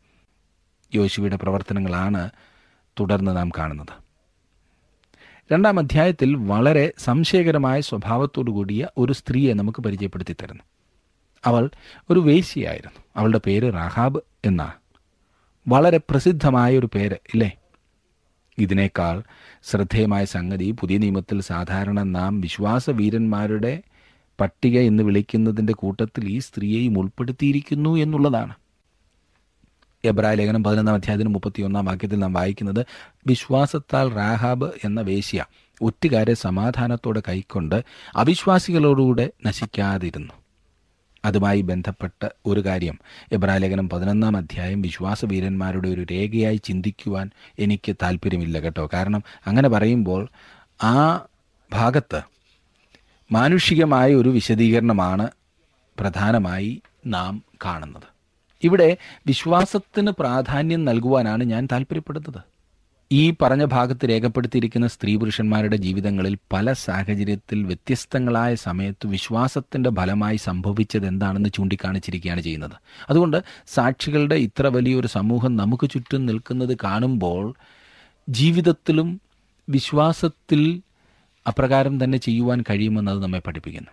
യോശുവയുടെ 0.95 1.37
പ്രവർത്തനങ്ങളാണ് 1.37 2.31
തുടർന്ന് 3.01 3.37
നാം 3.37 3.51
കാണുന്നത്. 3.59 4.07
രണ്ടാം 5.53 5.79
അധ്യായത്തിൽ 5.79 6.35
വളരെ 6.35 6.93
സംശയകരമായ 6.99 7.81
സ്വഭാവത്തോടു 7.81 8.51
കൂടിയ 8.51 8.89
ഒരു 8.99 9.13
സ്ത്രീയെ 9.13 9.55
നമുക്ക് 9.55 9.83
പരിചയപ്പെടുത്തി 9.83 10.37
തരുന്നു. 10.43 10.63
അവൾ 11.47 11.71
ഒരു 12.11 12.21
വേശിയായിരുന്നു 12.21 13.01
അവളുടെ 13.17 13.41
പേര് 13.47 13.75
റഹാബ് 13.75 14.21
എന്നാണ് 14.45 14.73
വളരെ 15.69 15.99
പ്രസിദ്ധമായ 15.99 16.79
ഒരു 16.79 16.89
പേര് 16.95 17.17
ഇല്ലേ? 17.35 17.53
ഇതിനേക്കാൾ 18.59 19.23
ശ്രദ്ധേയമായ 19.65 20.25
സംഗതി 20.25 20.71
പുതിയ 20.71 20.99
നിയമത്തിൽ 20.99 21.41
സാധാരണ 21.41 22.03
നാം 22.03 22.41
വിശ്വാസവീരന്മാരുടെ 22.41 23.83
പട്ടിക 24.41 24.79
എന്ന് 24.79 25.03
വിളിക്കുന്നതിന്റെ 25.03 25.73
കൂട്ടത്തിൽ 25.73 26.29
ഈ 26.29 26.39
സ്ത്രീയെയും 26.39 26.99
ഉൾപ്പെടുത്തിയിരിക്കുന്നു 26.99 27.97
എന്നുള്ളതാണ്. 27.97 28.55
എബ്രായ 30.05 30.35
ലേഖനം 30.35 30.65
പതിനൊന്നാം 30.65 30.95
അധ്യായത്തിന് 30.95 31.35
മുപ്പത്തിയൊന്നാം 31.35 31.85
വാക്യത്തിൽ 31.85 32.19
നാം 32.19 32.33
വായിക്കുന്നത് 32.33 32.87
വിശ്വാസത്താൽ 33.27 34.15
റാഹാബ് 34.15 34.73
എന്ന 34.85 35.01
വേശ്യ 35.01 35.45
ഒറ്റുകാരെ 35.83 36.35
സമാധാനത്തോടെ 36.35 37.23
കൈക്കൊണ്ട് 37.29 37.85
അവിശ്വാസികളോടുകൂടെ 38.17 39.31
നശിക്കാതിരുന്നു. 39.47 40.46
അതുമായി 41.27 41.61
ബന്ധപ്പെട്ട 41.61 42.29
ഒരു 42.47 42.61
കാര്യം. 42.65 42.97
എബ്രാലേഖനം 43.33 43.89
പതിനൊന്നാം 43.89 44.37
അധ്യായം 44.37 44.83
വിശ്വാസവീരന്മാരുടെ 44.83 45.89
ഒരു 45.89 46.07
രേഖയായി 46.13 46.61
ചിന്തിക്കുവാൻ 46.65 47.31
എനിക്ക് 47.59 47.93
താല്പര്യമില്ല 48.03 48.61
കേട്ടോ. 48.61 48.89
കാരണം 48.95 49.23
അങ്ങനെ 49.47 49.69
പറയുമ്പോൾ 49.69 50.23
ആ 50.83 50.97
ഭാഗത്ത് 51.73 52.21
മാനുഷികമായ 53.33 54.15
ഒരു 54.15 54.29
വിശദീകരണമാണ് 54.29 55.31
പ്രധാനമായി 55.99 56.71
നാം 57.07 57.43
കാണുന്നത്. 57.65 58.09
ഇവിടെ 58.63 58.97
വിശ്വാസത്തിന് 59.27 60.11
പ്രാധാന്യം 60.11 60.85
നൽകുവാനാണ് 60.85 61.45
ഞാൻ 61.45 61.69
താല്പര്യപ്പെടുന്നത് 61.73 62.56
ഈ 63.13 63.35
പറഞ്ഞ 63.43 63.65
ഭാഗത്ത് 63.65 64.09
രേഖപ്പെടുത്തിയിരിക്കുന്ന 64.09 64.87
സ്ത്രീ 64.87 65.17
പുരുഷന്മാരുടെ 65.17 65.77
ജീവിതങ്ങളിൽ 65.77 66.39
പല 66.53 66.73
സാഹചര്യത്തിൽ 66.73 67.63
വ്യത്യസ്തങ്ങളായ 67.63 68.55
സമയത്ത് 68.55 69.07
വിശ്വാസത്തിന്റെ 69.07 69.91
ഫലമായി 69.91 70.37
സംഭവിച്ചത് 70.37 71.07
എന്താണെന്ന് 71.07 71.49
ചൂണ്ടിക്കാണിച്ചിരിക്കുകയാണ് 71.55 72.41
ചെയ്യുന്നത്. 72.41 72.73
അതുകൊണ്ട് 73.11 73.43
സാക്ഷികളുടെ 73.67 74.35
ഇത്ര 74.35 74.67
വലിയൊരു 74.67 75.07
സമൂഹം 75.07 75.57
നമുക്ക് 75.57 75.91
ചുറ്റും 75.91 76.27
നിൽക്കുന്നത് 76.27 76.77
കാണുമ്പോൾ 76.85 77.55
ജീവിതത്തിലും 78.29 79.21
വിശ്വാസത്തിൽ 79.69 80.83
അപ്രകാരം 81.49 82.05
തന്നെ 82.05 82.19
ചെയ്യുവാൻ 82.19 82.65
കഴിയുമെന്നത് 82.71 83.23
നമ്മെ 83.23 83.39
പഠിപ്പിക്കുന്നു. 83.39 83.91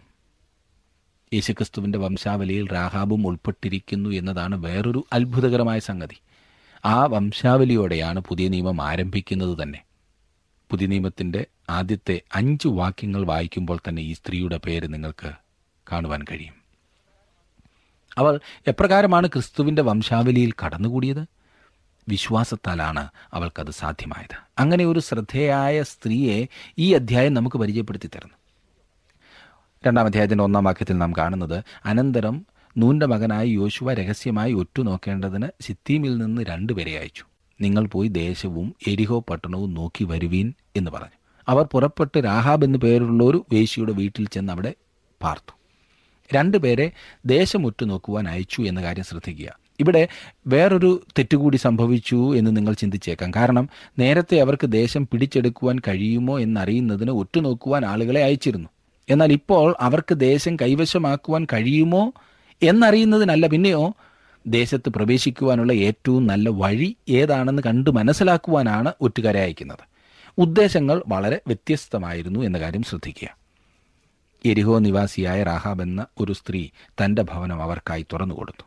യേശുക്രിസ്തുവിന്റെ 1.34 2.00
വംശാവലിയിൽ 2.00 2.74
രാഹാബും 2.74 3.28
ഉൾപ്പെട്ടിരിക്കുന്നു 3.28 4.10
എന്നതാണ് 4.10 4.56
വേറൊരു 4.56 5.06
അത്ഭുതകരമായ 5.14 5.80
സംഗതി. 5.80 6.16
ആ 6.86 7.06
വംശാവലിയോടെയാണ് 7.06 8.20
പുതിയ 8.20 8.48
നിയമം 8.48 8.82
ആരംഭിക്കുന്നത് 8.82 9.64
തന്നെ. 9.64 9.84
പുതിയ 10.70 10.88
നിയമത്തിന്റെ 10.88 11.46
ആദ്യത്തെ 11.70 12.22
അഞ്ച് 12.36 12.68
വാക്യങ്ങൾ 12.68 13.26
വായിക്കുമ്പോൾ 13.26 13.80
തന്നെ 13.90 14.02
ഈ 14.02 14.14
സ്ത്രീയുടെ 14.14 14.58
പേര് 14.58 14.94
നിങ്ങൾക്ക് 14.94 15.32
കാണുവാൻ 15.92 16.24
കഴിയും. 16.32 16.54
അവൾ 18.18 18.40
എപ്രകാരമാണ് 18.68 19.28
ക്രിസ്തുവിന്റെ 19.28 19.82
വംശാവലിയിൽ 19.82 20.54
കടന്നുകൂടിയത്? 20.66 21.26
വിശ്വാസത്താലാണ് 22.10 23.08
അവൾക്കത് 23.34 23.72
സാധ്യമായത്. 23.72 24.38
അങ്ങനെ 24.58 24.86
ഒരു 24.86 25.00
ശ്രദ്ധേയായ 25.00 25.84
സ്ത്രീയെ 25.84 26.48
ഈ 26.78 26.94
അധ്യായം 26.94 27.34
നമുക്ക് 27.34 27.58
പരിചയപ്പെടുത്തി 27.58 28.08
തരുന്നു. 28.08 28.34
രണ്ടാം 29.88 30.06
അധ്യായത്തിന്റെ 30.06 30.44
ഒന്നാം 30.44 30.64
വാക്യത്തിൽ 30.64 30.98
നാം 30.98 31.14
കാണുന്നത് 31.18 31.64
അനന്തരം 31.86 32.46
നൂന്റെ 32.78 33.06
മകനായ 33.06 33.46
യോശുവ 33.46 33.94
രഹസ്യമായി 33.94 34.54
ഒറ്റുനോക്കേണ്ടതിന് 34.54 35.48
സിത്തീമിൽ 35.62 36.18
നിന്ന് 36.18 36.42
രണ്ടുപേരെ 36.42 37.00
അയച്ചു. 37.00 37.24
നിങ്ങൾ 37.62 37.88
പോയി 37.88 38.08
ദേശവും 38.08 38.76
എരിഹോ 38.88 39.20
പട്ടണവും 39.20 39.74
നോക്കി 39.74 40.04
വരുവീൻ 40.04 40.54
എന്ന് 40.76 40.92
പറഞ്ഞു. 40.92 41.18
അവർ 41.48 41.66
പുറപ്പെട്ട് 41.66 42.26
രാഹാബ് 42.26 42.66
എന്നു 42.66 42.80
പേരുള്ള 42.80 43.24
ഒരു 43.24 43.46
വേശിയുടെ 43.54 43.92
വീട്ടിൽ 43.92 44.28
ചെന്ന് 44.28 44.54
അവിടെ 44.54 44.74
പാർത്തു. 45.22 45.54
രണ്ടുപേരെ 46.34 46.92
ദേശം 47.26 47.66
ഒറ്റുനോക്കുവാൻ 47.66 48.28
അയച്ചു 48.28 48.62
എന്ന 48.62 48.84
കാര്യം 48.84 49.04
ശ്രദ്ധിക്കുക. 49.04 49.60
ഇവിടെ 49.80 50.08
വേറൊരു 50.48 51.06
തെറ്റുകൂടി 51.18 51.58
സംഭവിച്ചു 51.58 52.38
എന്ന് 52.38 52.58
നിങ്ങൾ 52.58 52.74
ചിന്തിച്ചേക്കാം. 52.74 53.32
കാരണം 53.36 53.70
നേരത്തെ 54.00 54.42
അവർക്ക് 54.42 54.72
ദേശം 54.72 55.08
പിടിച്ചെടുക്കുവാൻ 55.12 55.80
കഴിയുമോ 55.80 56.40
എന്നറിയുന്നതിന് 56.40 57.12
ഒറ്റുനോക്കുവാൻ 57.12 57.86
ആളുകളെ 57.86 58.24
അയച്ചിരുന്നു. 58.24 58.70
എന്നാൽ 59.10 59.34
ഇപ്പോൾ 59.34 59.76
അവർക്ക് 59.80 60.16
ദേശം 60.16 60.56
കൈവശമാക്കുവാൻ 60.56 61.48
കഴിയുമോ 61.54 62.14
എന്നറിയുന്നതിനല്ല 62.62 63.48
പിന്നെയോ 63.48 63.94
ദേശത്ത് 64.48 64.90
പ്രവേശിക്കുവാനുള്ള 64.90 65.74
ഏറ്റവും 65.74 66.28
നല്ല 66.28 66.50
വഴി 66.50 66.96
ഏതാണെന്ന് 67.10 67.62
കണ്ട് 67.66 67.90
മനസ്സിലാക്കുവാനാണ് 67.90 68.94
ഒറ്റുകാരെ 69.02 69.40
അയക്കുന്നത്. 69.40 69.80
ഉദ്ദേശങ്ങൾ 70.38 71.04
വളരെ 71.08 71.42
വ്യത്യസ്തമായിരുന്നു 71.48 72.40
എന്ന 72.40 72.60
കാര്യം 72.60 72.84
ശ്രദ്ധിക്കുക. 72.84 73.38
എരിഹോ 74.46 74.80
നിവാസിയായ 74.80 75.44
റാഹാബ് 75.44 75.82
എന്ന 75.82 76.06
ഒരു 76.20 76.34
സ്ത്രീ 76.34 76.70
തന്റെ 77.04 77.22
ഭവനം 77.22 77.64
അവർക്കായി 77.64 78.06
തുറന്നു 78.14 78.36
കൊടുത്തു. 78.36 78.64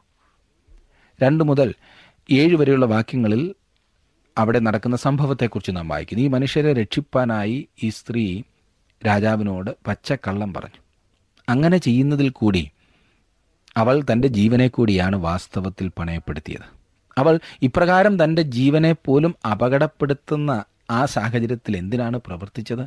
രണ്ട് 1.22 1.44
മുതൽ 1.44 1.74
ഏഴ് 2.30 2.56
വരെയുള്ള 2.56 2.86
വാക്യങ്ങളിൽ 2.86 3.54
അവിടെ 4.38 4.58
നടക്കുന്ന 4.58 4.96
സംഭവത്തെക്കുറിച്ച് 4.96 5.70
നാം 5.76 5.88
വായിക്കുന്നു. 5.88 6.24
ഈ 6.24 6.28
മനുഷ്യരെ 6.28 6.72
രക്ഷിപ്പാനായി 6.72 7.68
ഈ 7.82 7.88
സ്ത്രീ 7.88 8.42
രാജാവിനോട് 9.06 9.70
പച്ചക്കള്ളം 9.86 10.54
പറഞ്ഞു. 10.54 10.80
അങ്ങനെ 11.48 11.78
ചെയ്യുന്നതിൽ 11.78 12.28
കൂടി 12.28 12.70
അവൾ 13.76 14.04
തന്റെ 14.12 14.28
ജീവനെ 14.28 14.68
കൂടിയാണ് 14.68 15.16
വാസ്തവത്തിൽ 15.16 15.90
പണയപ്പെടുത്തിയത്. 15.98 16.76
അവൾ 17.18 17.40
ഇപ്രകാരം 17.62 18.24
തന്റെ 18.24 18.42
ജീവനെ 18.42 18.94
പോലും 19.04 19.34
അപകടപ്പെടുത്തുന്ന 19.52 20.64
ആ 20.90 21.04
സാഹചര്യത്തിൽ 21.04 21.76
എന്തിനാണ് 21.76 22.16
പ്രവർത്തിച്ചത്? 22.16 22.82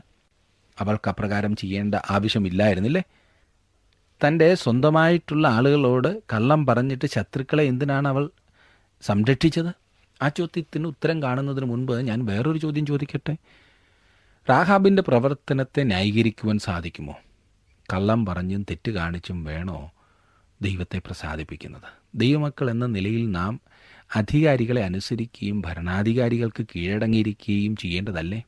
അവൾക്ക് 0.79 1.09
അപ്രകാരം 1.09 1.55
ചെയ്യേണ്ട 1.55 1.95
ആവശ്യമില്ലായിരുന്നില്ലേ? 2.09 3.03
തന്റെ 4.27 4.55
സ്വന്തമായിട്ടുള്ള 4.55 5.47
ആളുകളോട് 5.47 6.21
കള്ളം 6.33 6.65
പറഞ്ഞിട്ട് 6.65 7.05
ശത്രുക്കളെ 7.05 7.63
എന്തിനാണ് 7.63 8.07
അവൾ 8.07 8.29
സംരക്ഷിച്ചത്? 9.01 9.71
ആ 10.21 10.29
ചോദ്യത്തിന് 10.29 10.87
ഉത്തരം 10.87 11.23
കാണുന്നതിന് 11.23 11.65
മുൻപ് 11.65 11.93
ഞാൻ 11.93 12.25
വേറൊരു 12.25 12.57
ചോദ്യം 12.57 12.85
ചോദിക്കട്ടെ? 12.85 13.37
റാഹാബിന്റെ 14.49 15.01
പ്രവർത്തനത്തെ 15.01 15.83
ന്യായീകരിക്കുവാൻ 15.83 16.59
സാധിക്കുമോ? 16.59 17.15
കള്ളം 17.93 18.25
പറഞ്ഞും 18.25 18.63
തെറ്റ് 18.63 18.91
കാണിച്ചും 18.91 19.43
വേണോ? 19.43 19.91
ദൈവത്തെ 20.61 20.99
പ്രസാദിപ്പിക്കുന്നത്. 20.99 21.81
ദൈവമക്കൾ 22.15 22.71
എന്ന 22.71 22.85
നിലയിൽ 22.85 23.31
നാം 23.31 23.59
അധികാരികളെ 24.15 24.83
അനുസരിക്കുകയും 24.83 25.61
ഭരണാധികാരികൾക്ക് 25.61 26.65
കീഴടങ്ങിയിരിക്കുകയും 26.75 27.75
ചെയ്യേണ്ടതല്ലേ? 27.75 28.43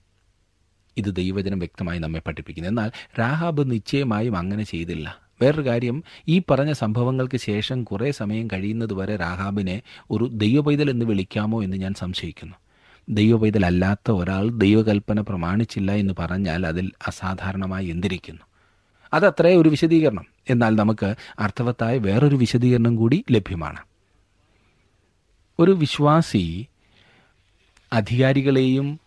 ഇത് 0.97 1.15
ദൈവജനം 1.15 1.59
വ്യക്തമായി 1.59 1.99
നമ്മെ 1.99 2.19
പഠിപ്പിക്കുന്നു. 2.19 2.69
എന്നാൽ 2.69 2.91
രാഹാബ് 3.19 3.71
നിശ്ചയമായും 3.71 4.37
അങ്ങനെ 4.37 4.63
ചെയ്തില്ല. 4.63 5.17
വേറൊരു 5.41 5.65
കാര്യം 5.65 6.03
ഈ 6.27 6.41
പറഞ്ഞ 6.51 6.71
സംഭവങ്ങൾക്ക് 6.71 7.37
ശേഷം 7.37 7.83
കുറേ 7.83 8.11
സമയം 8.11 8.47
കഴിയുന്നതുവരെ 8.47 9.17
രാഹാബിനെ 9.17 9.81
ഒരു 10.11 10.29
ദൈവപൈതൽ 10.33 10.89
എന്ന് 10.89 11.05
വിളിക്കാമോ 11.05 11.63
എന്ന് 11.63 11.77
ഞാൻ 11.77 11.93
സംശയിക്കുന്നു. 11.93 12.55
ദൈവപൈതലല്ലാത്ത 13.09 14.11
ഒരാൾ 14.11 14.49
ദൈവകൽപ്പന 14.49 15.21
പ്രമാണിച്ചില്ല 15.21 15.91
എന്ന് 15.91 16.13
പറഞ്ഞാൽ 16.19 16.67
അതിൽ 16.67 16.91
അസാധാരണമായി 17.07 17.87
എന്തിരിക്കുന്നു? 17.87 18.41
അതത്രേ 19.13 19.55
ഒരു 19.55 19.69
വിശദീകരണം. 19.69 20.30
എന്നാൽ 20.51 20.75
നമുക്ക് 20.75 21.15
അർത്ഥവത്തായ 21.39 21.97
വേറൊരു 21.97 22.35
വിശദീകരണം 22.35 22.95
കൂടി 22.95 23.25
ലഭ്യമാണ്. 23.31 23.79
ഒരു 25.59 25.71
വിശ്വാസി 25.71 26.67
അധികാരികളെയും 27.93 28.99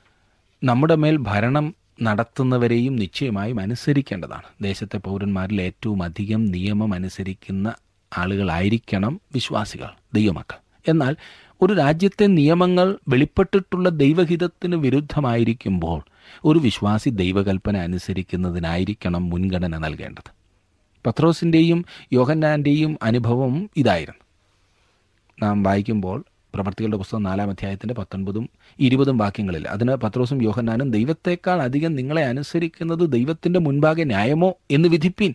നമ്മുടെ 0.65 0.95
മേൽ 0.95 1.17
ഭരണം 1.17 1.75
നടത്തുന്നവരെയും 2.03 2.97
നിശ്ചയമായും 2.97 3.61
അനുസരിക്കേണ്ടതാണ്. 3.61 4.43
ദേശത്തെ 4.61 4.99
പൗരന്മാരിൽ 4.99 5.63
ഏറ്റവും 5.63 6.03
അധികം 6.03 6.45
നിയമം 6.47 6.95
അനുസരിക്കുന്ന 6.95 7.75
ആളുകളായിരിക്കണം 8.19 9.21
വിശ്വാസികൾ 9.35 9.89
ദൈവമക്കൾ. 10.15 10.59
എന്നാൽ 10.89 11.17
ഒരു 11.63 11.73
രാജ്യത്തെ 11.75 12.27
നിയമങ്ങൾ 12.27 12.99
വെളിപ്പെട്ടിട്ടുള്ള 13.09 13.89
ദൈവഹിതത്തിന് 13.89 14.77
വിരുദ്ധമായിരിക്കുമ്പോൾ 14.77 16.03
ഒരു 16.45 16.59
വിശ്വാസി 16.59 17.11
ദൈവകൽപ്പന 17.11 17.77
അനുസരിക്കുന്നതിനായിരിക്കണം 17.77 19.31
മുൻഗണന 19.31 19.79
നൽകേണ്ടത്. 19.79 20.34
പത്രോസിന്റെയും 21.07 21.85
യോഹന്നാന്റെയും 22.13 22.99
അനുഭവം 23.03 23.71
ഇതായിരുന്നു. 23.77 24.25
നാം 25.43 25.63
വായിക്കുമ്പോൾ 25.63 26.25
പ്രവർത്തികളുടെ 26.55 26.97
പുസ്തകം 26.97 27.23
നാലാം 27.23 27.51
അധ്യായത്തിന്റെ 27.51 27.95
പത്തൊൻപതും 27.95 28.51
ഇരുപതും 28.81 29.19
വാക്യങ്ങളിൽ 29.19 29.69
അതിന് 29.69 29.95
പത്രോസും 29.95 30.43
യോഹന്നാനും 30.43 30.91
ദൈവത്തെക്കാൾ 30.91 31.63
അധികം 31.63 31.95
നിങ്ങളെ 31.95 32.25
അനുസരിക്കുന്നത് 32.25 33.13
ദൈവത്തിന്റെ 33.13 33.61
മുൻപാകെ 33.61 34.05
ന്യായമോ 34.05 34.55
എന്ന് 34.71 34.89
വിധിപ്പീൻ. 34.89 35.35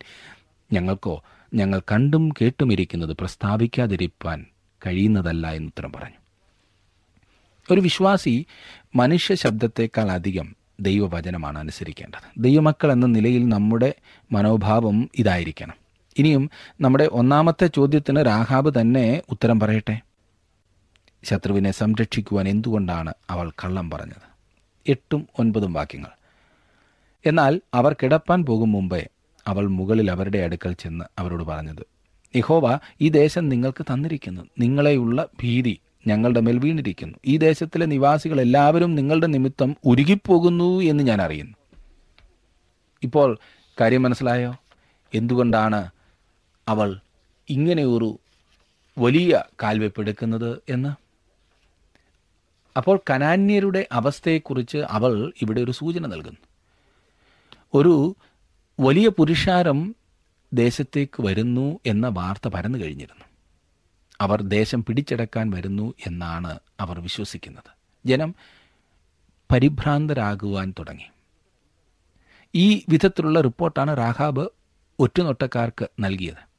ഞങ്ങൾക്കോ 0.72 1.24
ഞങ്ങൾ 1.54 1.80
കണ്ടും 1.80 2.28
കേട്ടും 2.28 2.42
കേട്ടുമിരിക്കുന്നത് 2.42 3.16
പ്രസ്താവിക്കാതിരിപ്പാൻ 3.16 4.46
കഴിയുന്നതല്ല 4.86 5.52
എന്ന് 5.52 5.66
ഉത്തരം 5.66 5.92
പറഞ്ഞു. 5.92 6.16
ഒരു 7.72 7.80
വിശ്വാസി 7.80 8.46
മനുഷ്യ 8.96 9.34
ശബ്ദത്തെക്കാൾ 9.34 10.10
അധികം 10.10 10.59
ദൈവവചനമാണ് 10.80 11.58
അനുസരിക്കേണ്ടത്. 11.58 12.42
ദൈവമക്കൾ 12.42 12.92
എന്ന 12.92 13.06
നിലയിൽ 13.06 13.48
നമ്മുടെ 13.48 13.94
മനോഭാവം 14.32 15.10
ഇതായിരിക്കണം. 15.14 15.74
ഇനിയും 16.18 16.50
നമ്മുടെ 16.80 17.08
ഒന്നാമത്തെ 17.12 17.66
ചോദ്യത്തിന് 17.66 18.26
രാഹാബ് 18.26 18.80
തന്നെ 18.80 19.22
ഉത്തരം 19.30 19.60
പറയട്ടെ? 19.60 20.00
ശത്രുവിനെ 21.24 21.70
സംരക്ഷിക്കുവാൻ 21.70 22.48
എന്തുകൊണ്ടാണ് 22.48 23.14
അവൾ 23.30 23.50
കള്ളം 23.50 23.90
പറഞ്ഞത്? 23.90 24.30
എട്ടും 24.88 25.28
ഒൻപതും 25.38 25.72
വാക്യങ്ങൾ. 25.72 26.10
എന്നാൽ 27.26 27.60
അവർ 27.74 27.92
കിടപ്പാൻ 27.92 28.44
പോകും 28.44 28.72
മുമ്പേ 28.72 29.08
അവൾ 29.46 29.66
മുകളിൽ 29.66 30.10
അവരുടെ 30.10 30.38
അടുക്കൽ 30.38 30.72
ചെന്ന് 30.72 31.04
അവരോട് 31.18 31.44
പറഞ്ഞത് 31.44 31.86
യഹോവ 32.36 32.78
ഈ 33.00 33.08
ദേശം 33.08 33.48
നിങ്ങൾക്ക് 33.48 33.84
തന്നിരിക്കുന്നു. 33.84 34.42
നിങ്ങളെയുള്ള 34.58 35.26
ഭീതി 35.42 35.80
ഞങ്ങളുടെ 36.06 36.40
മേൽ 36.40 36.58
വീണിരിക്കുന്നു. 36.58 37.18
ഈ 37.24 37.36
ദേശത്തിലെ 37.36 37.86
നിവാസികൾ 37.86 38.40
എല്ലാവരും 38.40 38.94
നിങ്ങളുടെ 38.94 39.26
നിമിത്തം 39.26 39.76
ഉരുകിപ്പോകുന്നു 39.84 40.80
എന്ന് 40.80 41.04
ഞാൻ 41.04 41.22
അറിയുന്നു. 41.22 41.56
ഇപ്പോൾ 43.02 43.38
കാര്യം 43.80 44.02
മനസ്സിലായോ? 44.02 44.56
എന്തുകൊണ്ടാണ് 45.14 45.90
അവൾ 46.68 47.00
ഇങ്ങനെ 47.48 47.84
ഒരു 47.84 48.20
വലിയ 48.98 49.44
കാൽവെപ്പെടുക്കുന്നത് 49.62 50.58
എന്ന്? 50.68 50.88
അപ്പോൾ 52.76 53.00
കനാന്യരുടെ 53.10 53.86
അവസ്ഥയെക്കുറിച്ച് 53.92 54.78
അവൾ 54.78 55.32
ഇവിടെ 55.42 55.60
ഒരു 55.60 55.72
സൂചന 55.72 56.06
നൽകുന്നു. 56.06 56.40
ഒരു 57.74 58.16
വലിയ 58.80 59.08
പുരുഷാരം 59.08 59.96
ദേശത്തേക്ക് 60.54 61.22
വരുന്നു 61.22 61.80
എന്ന 61.86 62.08
വാർത്ത 62.08 62.48
പരന്നു 62.48 62.78
കഴിഞ്ഞിരുന്നു. 62.78 63.29
അവർ 64.20 64.42
ദേശം 64.42 64.84
പിടിച്ചെടുക്കാൻ 64.84 65.50
വരുന്നു 65.50 65.94
എന്നാണ് 66.06 66.58
അവർ 66.80 67.00
വിശ്വസിക്കുന്നത്. 67.00 67.70
ജനം 68.06 68.34
പരിഭ്രാന്തരാകുവാൻ 69.52 70.74
തുടങ്ങി. 70.78 71.04
ഈ 72.54 72.84
വിധത്തിലുള്ള 72.88 73.40
റിപ്പോർട്ടാണ് 73.40 73.96
റാഹാബ് 73.96 74.48
ഒറ്റുനൊട്ടക്കാർക്ക് 74.98 75.88
നൽകിയത്. 76.00 76.50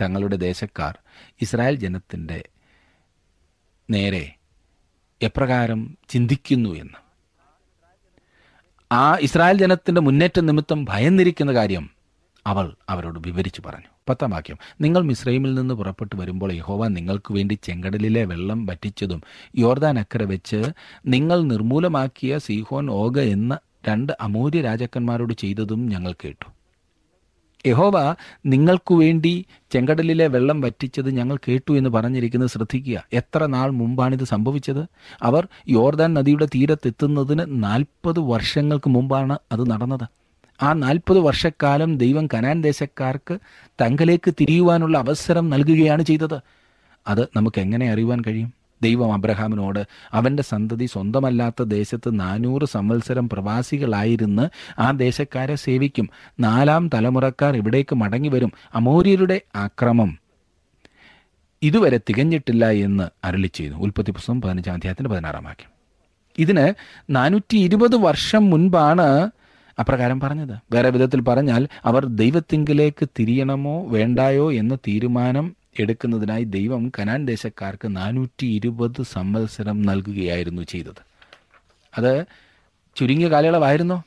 തങ്ങളുടെ 0.00 0.36
ദേശക്കാർ 0.36 0.98
ഇസ്രായേൽ 1.42 1.74
ജനത്തിന്റെ 1.74 2.48
നേരെ 3.90 4.34
എപ്രകാരം 5.22 5.98
ചിന്തിക്കുന്നു 6.08 6.70
എന്ന്. 6.70 7.04
ആ 8.92 9.16
ഇസ്രായേൽ 9.16 9.58
ജനത്തിന്റെ 9.58 10.00
മുന്നേറ്റ 10.00 10.40
നിമിത്തം 10.40 10.84
ഭയന്നിരിക്കുന്ന 10.84 11.52
കാര്യം 11.52 11.93
അവൾ 12.46 12.74
അവരോട് 12.88 13.18
വിവരിച്ചു 13.18 13.62
പറഞ്ഞു. 13.66 13.86
പത്താം 14.08 14.30
വാക്യം. 14.30 14.58
നിങ്ങൾ 14.80 15.02
മിസ്രൈമിൽ 15.02 15.54
നിന്ന് 15.54 15.74
പുറപ്പെട്ടു 15.74 16.16
വരുമ്പോൾ 16.16 16.52
യഹോവ 16.52 16.88
നിങ്ങൾക്ക് 16.88 17.34
വേണ്ടി 17.34 17.58
ചെങ്കടലിലെ 17.62 18.24
വെള്ളം 18.24 18.66
വറ്റിച്ചതും 18.66 19.22
യോർദാൻ 19.56 19.98
അക്കരെ 19.98 20.24
വെച്ച് 20.24 20.64
നിങ്ങൾ 21.06 21.42
നിർമൂലമാക്കിയ 21.42 22.38
സീഹോൻ 22.38 22.90
ഓഗ 22.90 23.20
എന്ന 23.20 23.58
രണ്ട് 23.88 24.12
അമൂര്യ 24.20 24.60
രാജാക്കന്മാരോട് 24.60 25.34
ചെയ്തതും 25.34 25.86
ഞങ്ങൾ 25.86 26.12
കേട്ടു. 26.12 26.50
യഹോവ 27.66 28.16
നിങ്ങൾക്കു 28.46 28.94
വേണ്ടി 28.94 29.46
ചെങ്കടലിലെ 29.70 30.26
വെള്ളം 30.26 30.60
വറ്റിച്ചത് 30.60 31.10
ഞങ്ങൾ 31.10 31.36
കേട്ടു 31.36 31.72
എന്ന് 31.78 31.90
പറഞ്ഞിരിക്കുന്നത് 31.90 32.50
ശ്രദ്ധിക്കുക. 32.50 33.06
എത്ര 33.12 33.46
നാൾ 33.46 33.70
മുമ്പാണിത് 33.70 34.24
സംഭവിച്ചത്? 34.24 34.86
അവർ 35.22 35.48
യോർദാൻ 35.68 36.14
നദിയുടെ 36.14 36.46
തീരത്തെത്തുന്നതിന് 36.46 37.44
നാൽപ്പത് 37.48 38.20
വർഷങ്ങൾക്ക് 38.20 38.90
മുമ്പാണ് 38.90 39.38
അത് 39.52 39.70
നടന്നത്. 39.70 40.23
ആ 40.64 40.72
നാൽപ്പത് 40.72 41.18
വർഷക്കാലം 41.18 41.98
ദൈവം 41.98 42.26
കനാൻ 42.26 42.62
ദേശക്കാർക്ക് 42.62 43.38
തങ്കലേക്ക് 43.80 44.34
തിരിയുവാനുള്ള 44.40 44.98
അവസരം 44.98 45.50
നൽകുകയാണ് 45.50 46.02
ചെയ്തത്. 46.02 46.40
അത് 47.06 47.28
നമുക്ക് 47.36 47.60
എങ്ങനെ 47.60 47.92
അറിയുവാൻ 47.92 48.22
കഴിയും? 48.26 48.54
ദൈവം 48.82 49.12
അബ്രഹാമിനോട് 49.12 49.86
അവന്റെ 50.12 50.42
സന്തതി 50.42 50.86
സ്വന്തമല്ലാത്ത 50.86 51.62
ദേശത്ത് 51.62 52.20
നാനൂറ് 52.20 52.64
സംവത്സരം 52.64 53.28
പ്രവാസികളായിരുന്ന് 53.28 54.48
ആ 54.80 54.90
ദേശക്കാരെ 54.90 55.54
സേവിക്കും. 55.54 56.10
നാലാം 56.40 56.90
തലമുറക്കാർ 56.94 57.56
ഇവിടേക്ക് 57.56 57.94
മടങ്ങി 57.94 58.28
വരും. 58.28 58.52
അമോര്യരുടെ 58.74 59.40
ആക്രമം 59.56 60.18
ഇതുവരെ 61.62 61.98
തികഞ്ഞിട്ടില്ല 61.98 62.70
എന്ന് 62.70 63.26
അരളി 63.26 63.50
ചെയ്തു. 63.54 63.74
ഉൽപ്പത്തി 63.74 64.10
പുസ്തകം 64.10 64.40
പതിനഞ്ചാം 64.40 64.74
അധ്യായത്തിന്റെ 64.74 65.10
പതിനാറാം 65.10 65.44
വാക്യം. 65.44 65.74
ഇതിന് 66.38 66.74
നാനൂറ്റി 67.10 67.56
ഇരുപത് 67.56 67.96
വർഷം 67.96 68.50
മുൻപാണ് 68.50 69.30
അപ്രകാരം 69.78 70.20
പറഞ്ഞത്. 70.20 70.58
വേറെ 70.72 70.90
വിധത്തിൽ 70.90 71.20
പറഞ്ഞാൽ 71.20 71.68
അവർ 71.84 72.04
ദൈവത്തിങ്കിലേക്ക് 72.04 73.08
തിരിയണമോ 73.18 73.86
വേണ്ടായോ 73.86 74.52
എന്ന 74.52 74.74
തീരുമാനം 74.74 75.56
എടുക്കുന്നതിനായി 75.80 76.44
ദൈവം 76.44 76.92
കനാൻ 76.98 77.26
ദേശക്കാർക്ക് 77.26 77.96
നാനൂറ്റി 77.96 78.46
ഇരുപത് 78.46 79.02
സംവത്സരം 79.02 79.82
നൽകുകയായിരുന്നു 79.82 80.62
ചെയ്തത്. 80.62 81.02
അത് 81.98 82.24
ചുരുങ്ങിയ 82.96 83.28
കാലയളവായിരുന്നോ? 83.28 84.02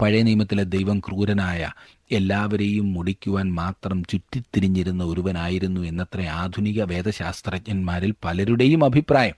പഴയ 0.00 0.22
നിയമത്തിലെ 0.22 0.62
ദൈവം 0.62 0.98
ക്രൂരനായ 0.98 1.70
എല്ലാവരെയും 2.10 2.92
മുടിക്കുവാൻ 2.92 3.54
മാത്രം 3.54 4.04
ചുറ്റിത്തിരിഞ്ഞിരുന്ന 4.04 5.04
ഒരുവനായിരുന്നു 5.04 5.80
എന്നത്ര 5.80 6.22
ആധുനിക 6.22 6.82
വേദശാസ്ത്രജ്ഞന്മാരിൽ 6.82 8.14
പലരുടെയും 8.24 8.84
അഭിപ്രായം. 8.84 9.34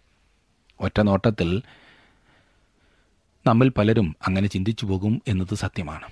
ഒറ്റ 0.80 1.00
നോട്ടത്തിൽ 1.00 1.62
നമ്മിൽ 3.46 3.68
പലരും 3.68 4.16
അങ്ങനെ 4.26 4.46
ചിന്തിച്ചു 4.46 4.86
പോകും 4.86 5.22
എന്നത് 5.28 5.54
സത്യമാണ്. 5.54 6.04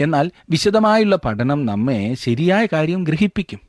എന്നാൽ 0.00 0.30
വിശദമായുള്ള 0.50 1.16
പഠനം 1.16 1.66
നമ്മെ 1.66 2.14
ശരിയായ 2.14 2.66
കാര്യം 2.66 3.04
ഗ്രഹിപ്പിക്കും. 3.04 3.60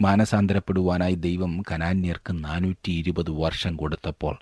മാനസാന്തരപ്പെടുവാനായി 0.00 1.14
ദൈവം 1.14 1.62
കനാന്യർക്ക് 1.72 2.44
നാനൂറ്റി 2.44 2.92
ഇരുപത് 2.92 3.30
വർഷം 3.30 3.76
കൊടുത്തപ്പോൾ 3.76 4.38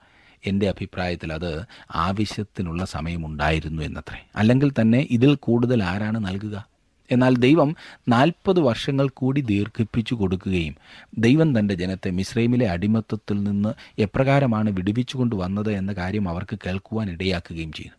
എന്റെ 0.47 0.69
അഭിപ്രായത്തിൽ 0.69 1.33
അത് 1.33 1.65
ആവശ്യത്തിനുള്ള 1.95 2.85
സമയമുണ്ടായിരുന്നു 2.85 3.83
എന്നത്രേ. 3.83 4.27
അല്ലെങ്കിൽ 4.37 4.73
തന്നെ 4.81 5.09
ഇതിൽ 5.11 5.35
കൂടുതൽ 5.35 5.83
ആരാണ് 5.83 6.27
നൽകുക? 6.27 6.69
എന്നാൽ 7.11 7.37
ദൈവം 7.37 7.77
നാൽപ്പത് 8.09 8.61
വർഷങ്ങൾ 8.61 9.09
കൂടി 9.09 9.41
ദീർഘിപ്പിച്ചു 9.41 10.15
കൊടുക്കുകയും 10.15 10.75
ദൈവം 11.19 11.59
തന്റെ 11.59 11.75
ജനത്തെ 11.75 12.11
മിശ്രൈമിലെ 12.11 12.67
അടിമത്തത്തിൽ 12.67 13.43
നിന്ന് 13.43 13.75
എപ്രകാരമാണ് 13.99 14.71
വിടുവിച്ചുകൊണ്ട് 14.71 15.37
വന്നത് 15.37 15.73
എന്ന 15.73 15.93
കാര്യം 15.93 16.29
അവർക്ക് 16.29 16.59
കേൾക്കുവാൻ 16.67 17.11
ഇടയാക്കുകയും 17.11 17.73
ചെയ്തു. 17.73 17.98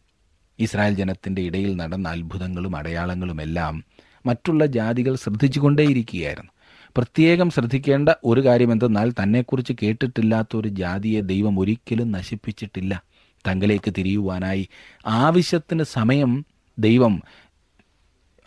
ഇസ്രായേൽ 0.60 0.93
ജനത്തിന്റെ 0.93 1.41
ഇടയിൽ 1.41 1.76
നടന്ന 1.76 2.10
അത്ഭുതങ്ങളും 2.10 2.76
അടയാളങ്ങളുമെല്ലാം 2.76 3.84
മറ്റുള്ള 4.26 4.65
ജാതികൾ 4.65 5.15
ശ്രദ്ധിച്ചുകൊണ്ടേയിരിക്കുകയായിരുന്നു. 5.15 6.52
പ്രത്യേകം 6.98 7.50
ശ്രദ്ധിക്കേണ്ട 7.50 8.10
ഒരു 8.24 8.45
കാര്യം 8.45 8.72
എന്തെന്നാൽ 8.72 9.13
തന്നെക്കുറിച്ച് 9.24 9.74
കേട്ടിട്ടില്ലാത്ത 9.84 10.48
ഒരു 10.56 10.67
ജാതിയെ 10.67 11.22
ദൈവം 11.22 11.60
ഒരിക്കലും 11.60 12.12
നശിപ്പിച്ചിട്ടില്ല. 12.12 13.04
തങ്കലേക്ക് 13.48 13.93
തിരിയുവാനായി 13.98 14.69
ആവശ്യത്തിന് 15.06 15.84
സമയം 15.84 16.45
ദൈവം 16.80 17.24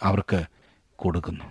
അവർക്ക് 0.02 0.44
കൊടുക്കുന്നു. 0.96 1.44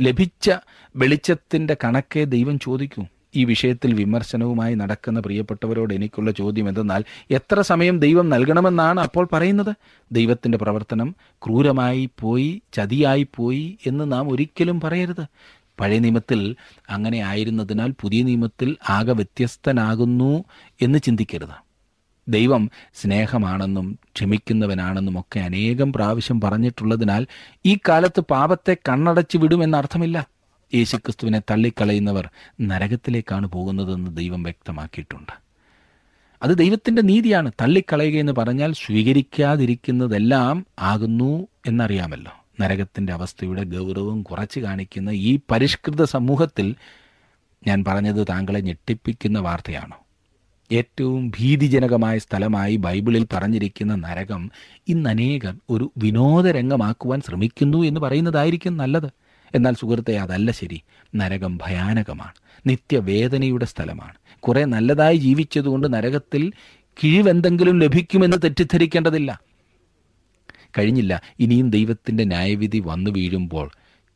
ലഭിച്ച 0.00 0.50
വെളിച്ചത്തിന്റെ 0.96 1.76
കണക്കെ 1.84 2.24
ദൈവം 2.24 2.58
ചോദിക്കൂ. 2.58 3.06
ഈ 3.36 3.44
വിഷയത്തിൽ 3.44 3.94
വിമർശനവുമായി 3.94 4.74
നടക്കുന്ന 4.74 5.20
പ്രിയപ്പെട്ടവരോട് 5.20 5.94
എനിക്കുള്ള 5.94 6.30
ചോദ്യം 6.30 6.68
എന്തെന്നാൽ 6.68 7.04
എത്ര 7.30 7.60
സമയം 7.60 7.98
ദൈവം 7.98 8.28
നൽകണമെന്നാണ് 8.28 9.00
അപ്പോൾ 9.00 9.28
പറയുന്നത്? 9.32 9.76
ദൈവത്തിന്റെ 10.12 10.58
പ്രവർത്തനം 10.58 11.14
ക്രൂരമായി 11.32 12.10
പോയി 12.20 12.62
ചതിയായി 12.72 13.28
പോയി 13.36 13.78
എന്ന് 13.86 14.12
നാം 14.12 14.30
ഒരിക്കലും 14.30 14.80
പറയരുത്. 14.80 15.24
പഴയ 15.80 15.98
നിയമത്തിൽ 15.98 16.56
അങ്ങനെ 16.90 17.18
ആയിരുന്നതിനാൽ 17.18 17.94
പുതിയ 18.00 18.22
നിയമത്തിൽ 18.22 18.76
ആകെ 18.88 19.12
വ്യത്യസ്തനാകുന്നു 19.12 20.44
എന്ന് 20.82 20.98
ചിന്തിക്കരുത്. 20.98 21.68
ദൈവം 22.28 22.70
സ്നേഹമാണെന്നും 22.94 23.98
ക്ഷമിക്കുന്നവനാണെന്നും 24.16 25.20
ഒക്കെ 25.20 25.40
അനേകം 25.40 25.92
പ്രാവശ്യം 25.92 26.40
പറഞ്ഞിട്ടുള്ളതിനാൽ 26.40 27.26
ഈ 27.66 27.78
കാലത്ത് 27.88 28.20
പാപത്തെ 28.20 28.76
കണ്ണടച്ചു 28.88 29.38
വിടുമെന്നർത്ഥമില്ല 29.38 30.37
യേശുക്രിസ്തുവിനെ 30.74 31.38
തള്ളിക്കളയുന്നവർ 31.38 32.28
നരകത്തിലേക്കാണ് 32.60 33.46
പോകുന്നതെന്ന് 33.46 34.16
ദൈവം 34.16 34.42
വ്യക്തമാക്കിയിട്ടുണ്ട്. 34.42 35.32
അത് 36.42 36.58
ദൈവത്തിന്റെ 36.58 37.02
നീതിയാണ്. 37.02 37.52
തള്ളിക്കളയുക 37.60 38.20
എന്ന് 38.20 38.32
പറഞ്ഞാൽ 38.32 38.72
സ്വീകരിക്കാതിരിക്കുന്നതെല്ലാം 38.72 40.66
ആകുന്നു 40.78 41.46
എന്നറിയാമല്ലോ. 41.66 42.32
നരകത്തിന്റെ 42.60 43.12
അവസ്ഥയുടെ 43.12 43.64
ഗൗരവം 43.64 44.22
കുറച്ച് 44.22 44.60
കാണിക്കുന്ന 44.60 45.10
ഈ 45.10 45.38
പരിഷ്കൃത 45.50 46.04
സമൂഹത്തിൽ 46.04 46.74
ഞാൻ 47.66 47.84
പറഞ്ഞത് 47.84 48.26
താങ്കളെ 48.30 48.60
ഞെട്ടിപ്പിക്കുന്ന 48.60 49.38
വാർത്തയാണോ. 49.38 49.96
ഏറ്റവും 50.72 51.30
ഭീതിജനകമായ 51.30 52.18
സ്ഥലമായി 52.18 52.76
ബൈബിളിൽ 52.76 53.26
പറഞ്ഞിരിക്കുന്ന 53.32 53.94
നരകം 53.94 54.50
ഇന്ന് 54.88 55.10
അനേകർ 55.10 55.56
ഒരു 55.70 55.92
വിനോദരംഗമാക്കുവാൻ 55.98 57.20
ശ്രമിക്കുന്നു 57.20 57.82
എന്ന് 57.82 58.00
പറയുന്നതായിരിക്കും 58.00 58.76
നല്ലത്. 58.76 59.27
എന്നാൽ 59.54 59.74
സുഹൃത്തെ 59.74 60.16
അതല്ല 60.16 60.50
ശരി. 60.50 60.82
നരകം 61.16 61.58
ഭയാനകമാണ്. 61.62 62.32
നിത്യവേദനയുടെ 62.66 63.64
സ്ഥലമാണ്. 63.64 64.14
കുറെ 64.40 64.64
നല്ലതായി 64.64 65.16
ജീവിച്ചതുകൊണ്ട് 65.16 65.92
നരകത്തിൽ 65.92 66.52
കിഴിവെന്തെങ്കിലും 67.04 67.78
ലഭിക്കുമെന്ന് 67.78 68.36
തെറ്റിദ്ധരിക്കേണ്ടതില്ല. 68.44 69.40
കഴിഞ്ഞില്ല. 70.78 71.22
ഇനിയും 71.40 71.70
ദൈവത്തിന്റെ 71.70 72.24
ന്യായവിധി 72.24 72.82
വന്നു 72.86 73.10
വീഴുമ്പോൾ 73.10 73.70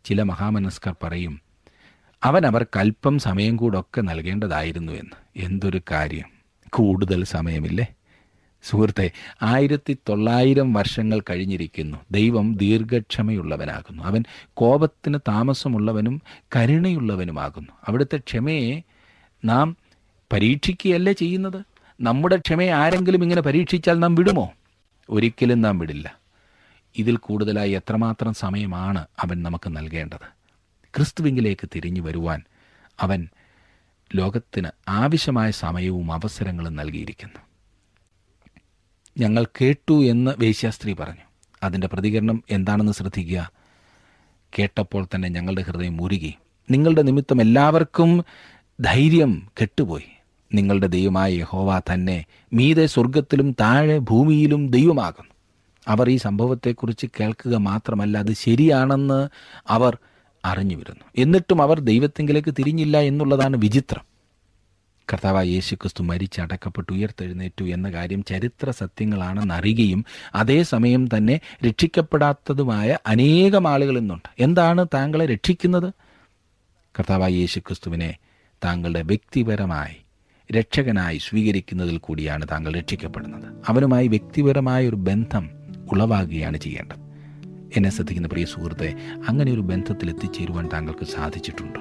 ചില 0.04 0.22
മഹാമനസ്കർ 0.22 0.94
പറയും 1.02 1.40
അവൻ 2.24 2.46
അവർക്ക് 2.46 2.78
അല്പം 2.78 3.18
സമയം 3.18 3.56
കൂടൊക്കെ 3.56 4.00
നൽകേണ്ടതായിരുന്നു 4.00 4.92
എന്ന്. 4.92 5.44
എന്തൊരു 5.44 5.82
കാര്യം. 5.90 6.28
കൂടുതൽ 6.70 7.24
സമയമില്ലേ? 7.24 7.86
സുഹൃത്തെ 8.62 9.10
ആയിരത്തി 9.42 9.98
തൊള്ളായിരം 10.08 10.72
വർഷങ്ങൾ 10.72 11.20
കഴിഞ്ഞിരിക്കുന്നു. 11.20 11.98
ദൈവം 12.10 12.56
ദീർഘക്ഷമയുള്ളവനാകുന്നു. 12.56 14.02
അവൻ 14.02 14.24
കോപത്തിന് 14.54 15.18
താമസമുള്ളവനും 15.28 16.22
കരുണയുള്ളവനുമാകുന്നു. 16.56 17.72
അവിടുത്തെ 17.88 18.16
ക്ഷമയെ 18.16 18.82
നാം 19.44 19.76
പരീക്ഷിക്കുകയല്ലേ 20.32 21.12
ചെയ്യുന്നത്? 21.12 21.64
നമ്മുടെ 22.00 22.36
ക്ഷമയെ 22.36 22.70
ആരെങ്കിലും 22.70 23.22
ഇങ്ങനെ 23.22 23.42
പരീക്ഷിച്ചാൽ 23.42 23.98
നാം 23.98 24.14
വിടുമോ? 24.14 24.52
ഒരിക്കലും 25.10 25.60
നാം 25.60 25.78
വിടില്ല. 25.78 26.18
ഇതിൽ 26.96 27.16
കൂടുതലായി 27.16 27.70
എത്രമാത്രം 27.70 28.34
സമയമാണ് 28.34 29.06
അവൻ 29.18 29.42
നമുക്ക് 29.42 29.76
നൽകേണ്ടത്? 29.76 30.42
ക്രിസ്തുവിങ്കിലേക്ക് 30.96 31.68
തിരിഞ്ഞു 31.74 32.00
വരുവാൻ 32.00 32.42
അവൻ 33.00 33.28
ലോകത്തിന് 34.14 34.68
ആവശ്യമായ 34.88 35.50
സമയവും 35.50 36.12
അവസരങ്ങളും 36.12 36.76
നൽകിയിരിക്കുന്നു. 36.76 37.51
ഞങ്ങൾ 39.18 39.44
കേട്ടു 39.44 40.04
എന്ന് 40.04 40.30
വേശ്യാസ്ത്രീ 40.38 40.92
പറഞ്ഞു. 40.92 41.26
അതിന്റെ 41.62 41.86
പ്രതികരണം 41.86 42.44
എന്താണെന്ന് 42.50 42.92
ശ്രദ്ധിക്കുക. 42.92 43.52
കേട്ടപ്പോൾ 44.58 45.06
തന്നെ 45.14 45.28
ഞങ്ങളുടെ 45.28 45.62
ഹൃദയം 45.62 46.02
ഉരുകി 46.02 46.34
നിങ്ങളുടെ 46.70 47.02
നിമിത്തം 47.02 47.40
എല്ലാവർക്കും 47.40 48.24
ധൈര്യം 48.80 49.48
കെട്ടുപോയി. 49.60 50.10
നിങ്ങളുടെ 50.54 50.86
ദൈവമായ 50.86 51.32
യഹോവ 51.32 51.78
തന്നെ 51.78 52.24
മീതെ 52.52 52.86
സ്വർഗത്തിലും 52.86 53.56
താഴെ 53.60 53.98
ഭൂമിയിലും 53.98 54.68
ദൈവമാകുന്നു. 54.68 55.30
അവർ 55.88 56.10
ഈ 56.10 56.16
സംഭവത്തെക്കുറിച്ച് 56.16 57.06
കേൾക്കുക 57.20 57.56
മാത്രമല്ല 57.56 58.18
അത് 58.18 58.32
ശരിയാണെന്ന് 58.32 59.28
അവർ 59.68 59.98
അറിഞ്ഞു 60.44 60.76
വരുന്നു 60.76 61.04
എന്നിട്ടും 61.18 61.62
അവർ 61.62 61.80
ദൈവത്തെങ്കിലേക്ക് 61.80 62.54
തിരിഞ്ഞില്ല 62.58 63.00
എന്നുള്ളതാണ് 63.00 63.56
വിചിത്രം. 63.56 64.11
കർത്താവായ 65.10 65.46
യേശു 65.46 65.74
ക്രിസ്തു 65.74 66.02
മരിച്ചടക്കപ്പെട്ട് 66.02 66.92
ഉയർത്തെഴുന്നേറ്റു 66.92 67.64
എന്ന 67.64 67.90
കാര്യം 67.90 68.24
ചരിത്ര 68.24 68.70
സത്യങ്ങളാണെന്ന് 68.70 69.54
അറിയുകയും 69.54 70.04
അതേസമയം 70.34 71.08
തന്നെ 71.16 71.40
രക്ഷിക്കപ്പെടാത്തതുമായ 71.66 72.98
അനേകം 73.06 73.68
ആളുകൾ 73.68 73.98
ഇന്നുണ്ട്. 73.98 74.42
എന്താണ് 74.42 74.86
താങ്കളെ 74.94 75.26
രക്ഷിക്കുന്നത്? 75.26 75.92
കർത്താവായ 76.98 77.32
യേശു 77.32 77.58
ക്രിസ്തുവിനെ 77.58 78.16
താങ്കളുടെ 78.64 79.02
വ്യക്തിപരമായി 79.02 79.96
രക്ഷകനായി 80.52 81.18
സ്വീകരിക്കുന്നതിൽ 81.18 81.98
കൂടിയാണ് 81.98 82.46
താങ്കൾ 82.50 82.74
രക്ഷിക്കപ്പെടുന്നത്. 82.74 83.52
അവനുമായി 83.68 84.08
വ്യക്തിപരമായ 84.08 84.88
ഒരു 84.88 84.96
ബന്ധം 84.96 85.50
ഉളവാകുകയാണ് 85.92 86.56
ചെയ്യേണ്ടത്. 86.56 86.96
എന്നെ 87.76 87.90
ശ്രദ്ധിക്കുന്ന 87.90 88.28
പ്രിയ 88.28 88.44
സുഹൃത്തെ 88.44 88.94
അങ്ങനെ 89.28 89.52
ഒരു 89.52 89.60
ബന്ധത്തിൽ 89.60 90.10
എത്തിച്ചേരുവാൻ 90.10 90.68
താങ്കൾക്ക് 90.72 91.04
സാധിച്ചിട്ടുണ്ടോ? 91.04 91.80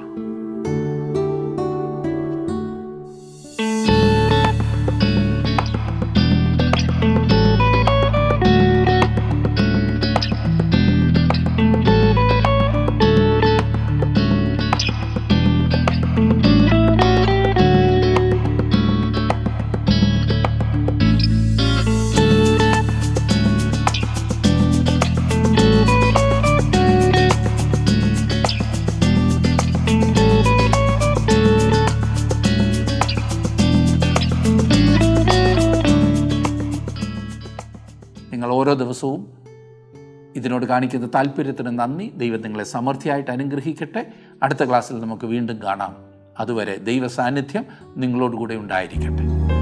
ഇതിനോട് 40.51 40.65
കാണിക്കുന്ന 40.65 41.07
താല്പര്യത്തിന് 41.15 41.79
നന്ദി. 41.79 42.11
ദൈവം 42.17 42.41
നിങ്ങളെ 42.41 42.63
സമൃദ്ധിയായിട്ട് 42.63 43.31
അനുഗ്രഹിക്കട്ടെ. 43.31 44.11
അടുത്ത 44.43 44.63
ക്ലാസ്സിൽ 44.63 44.99
നമുക്ക് 44.99 45.25
വീണ്ടും 45.25 45.63
കാണാം. 45.63 45.95
അതുവരെ 46.39 46.75
ദൈവ 46.75 47.07
സാന്നിധ്യം 47.07 47.65
നിങ്ങളോടുകൂടെ 47.97 48.55
ഉണ്ടായിരിക്കട്ടെ. 48.55 49.60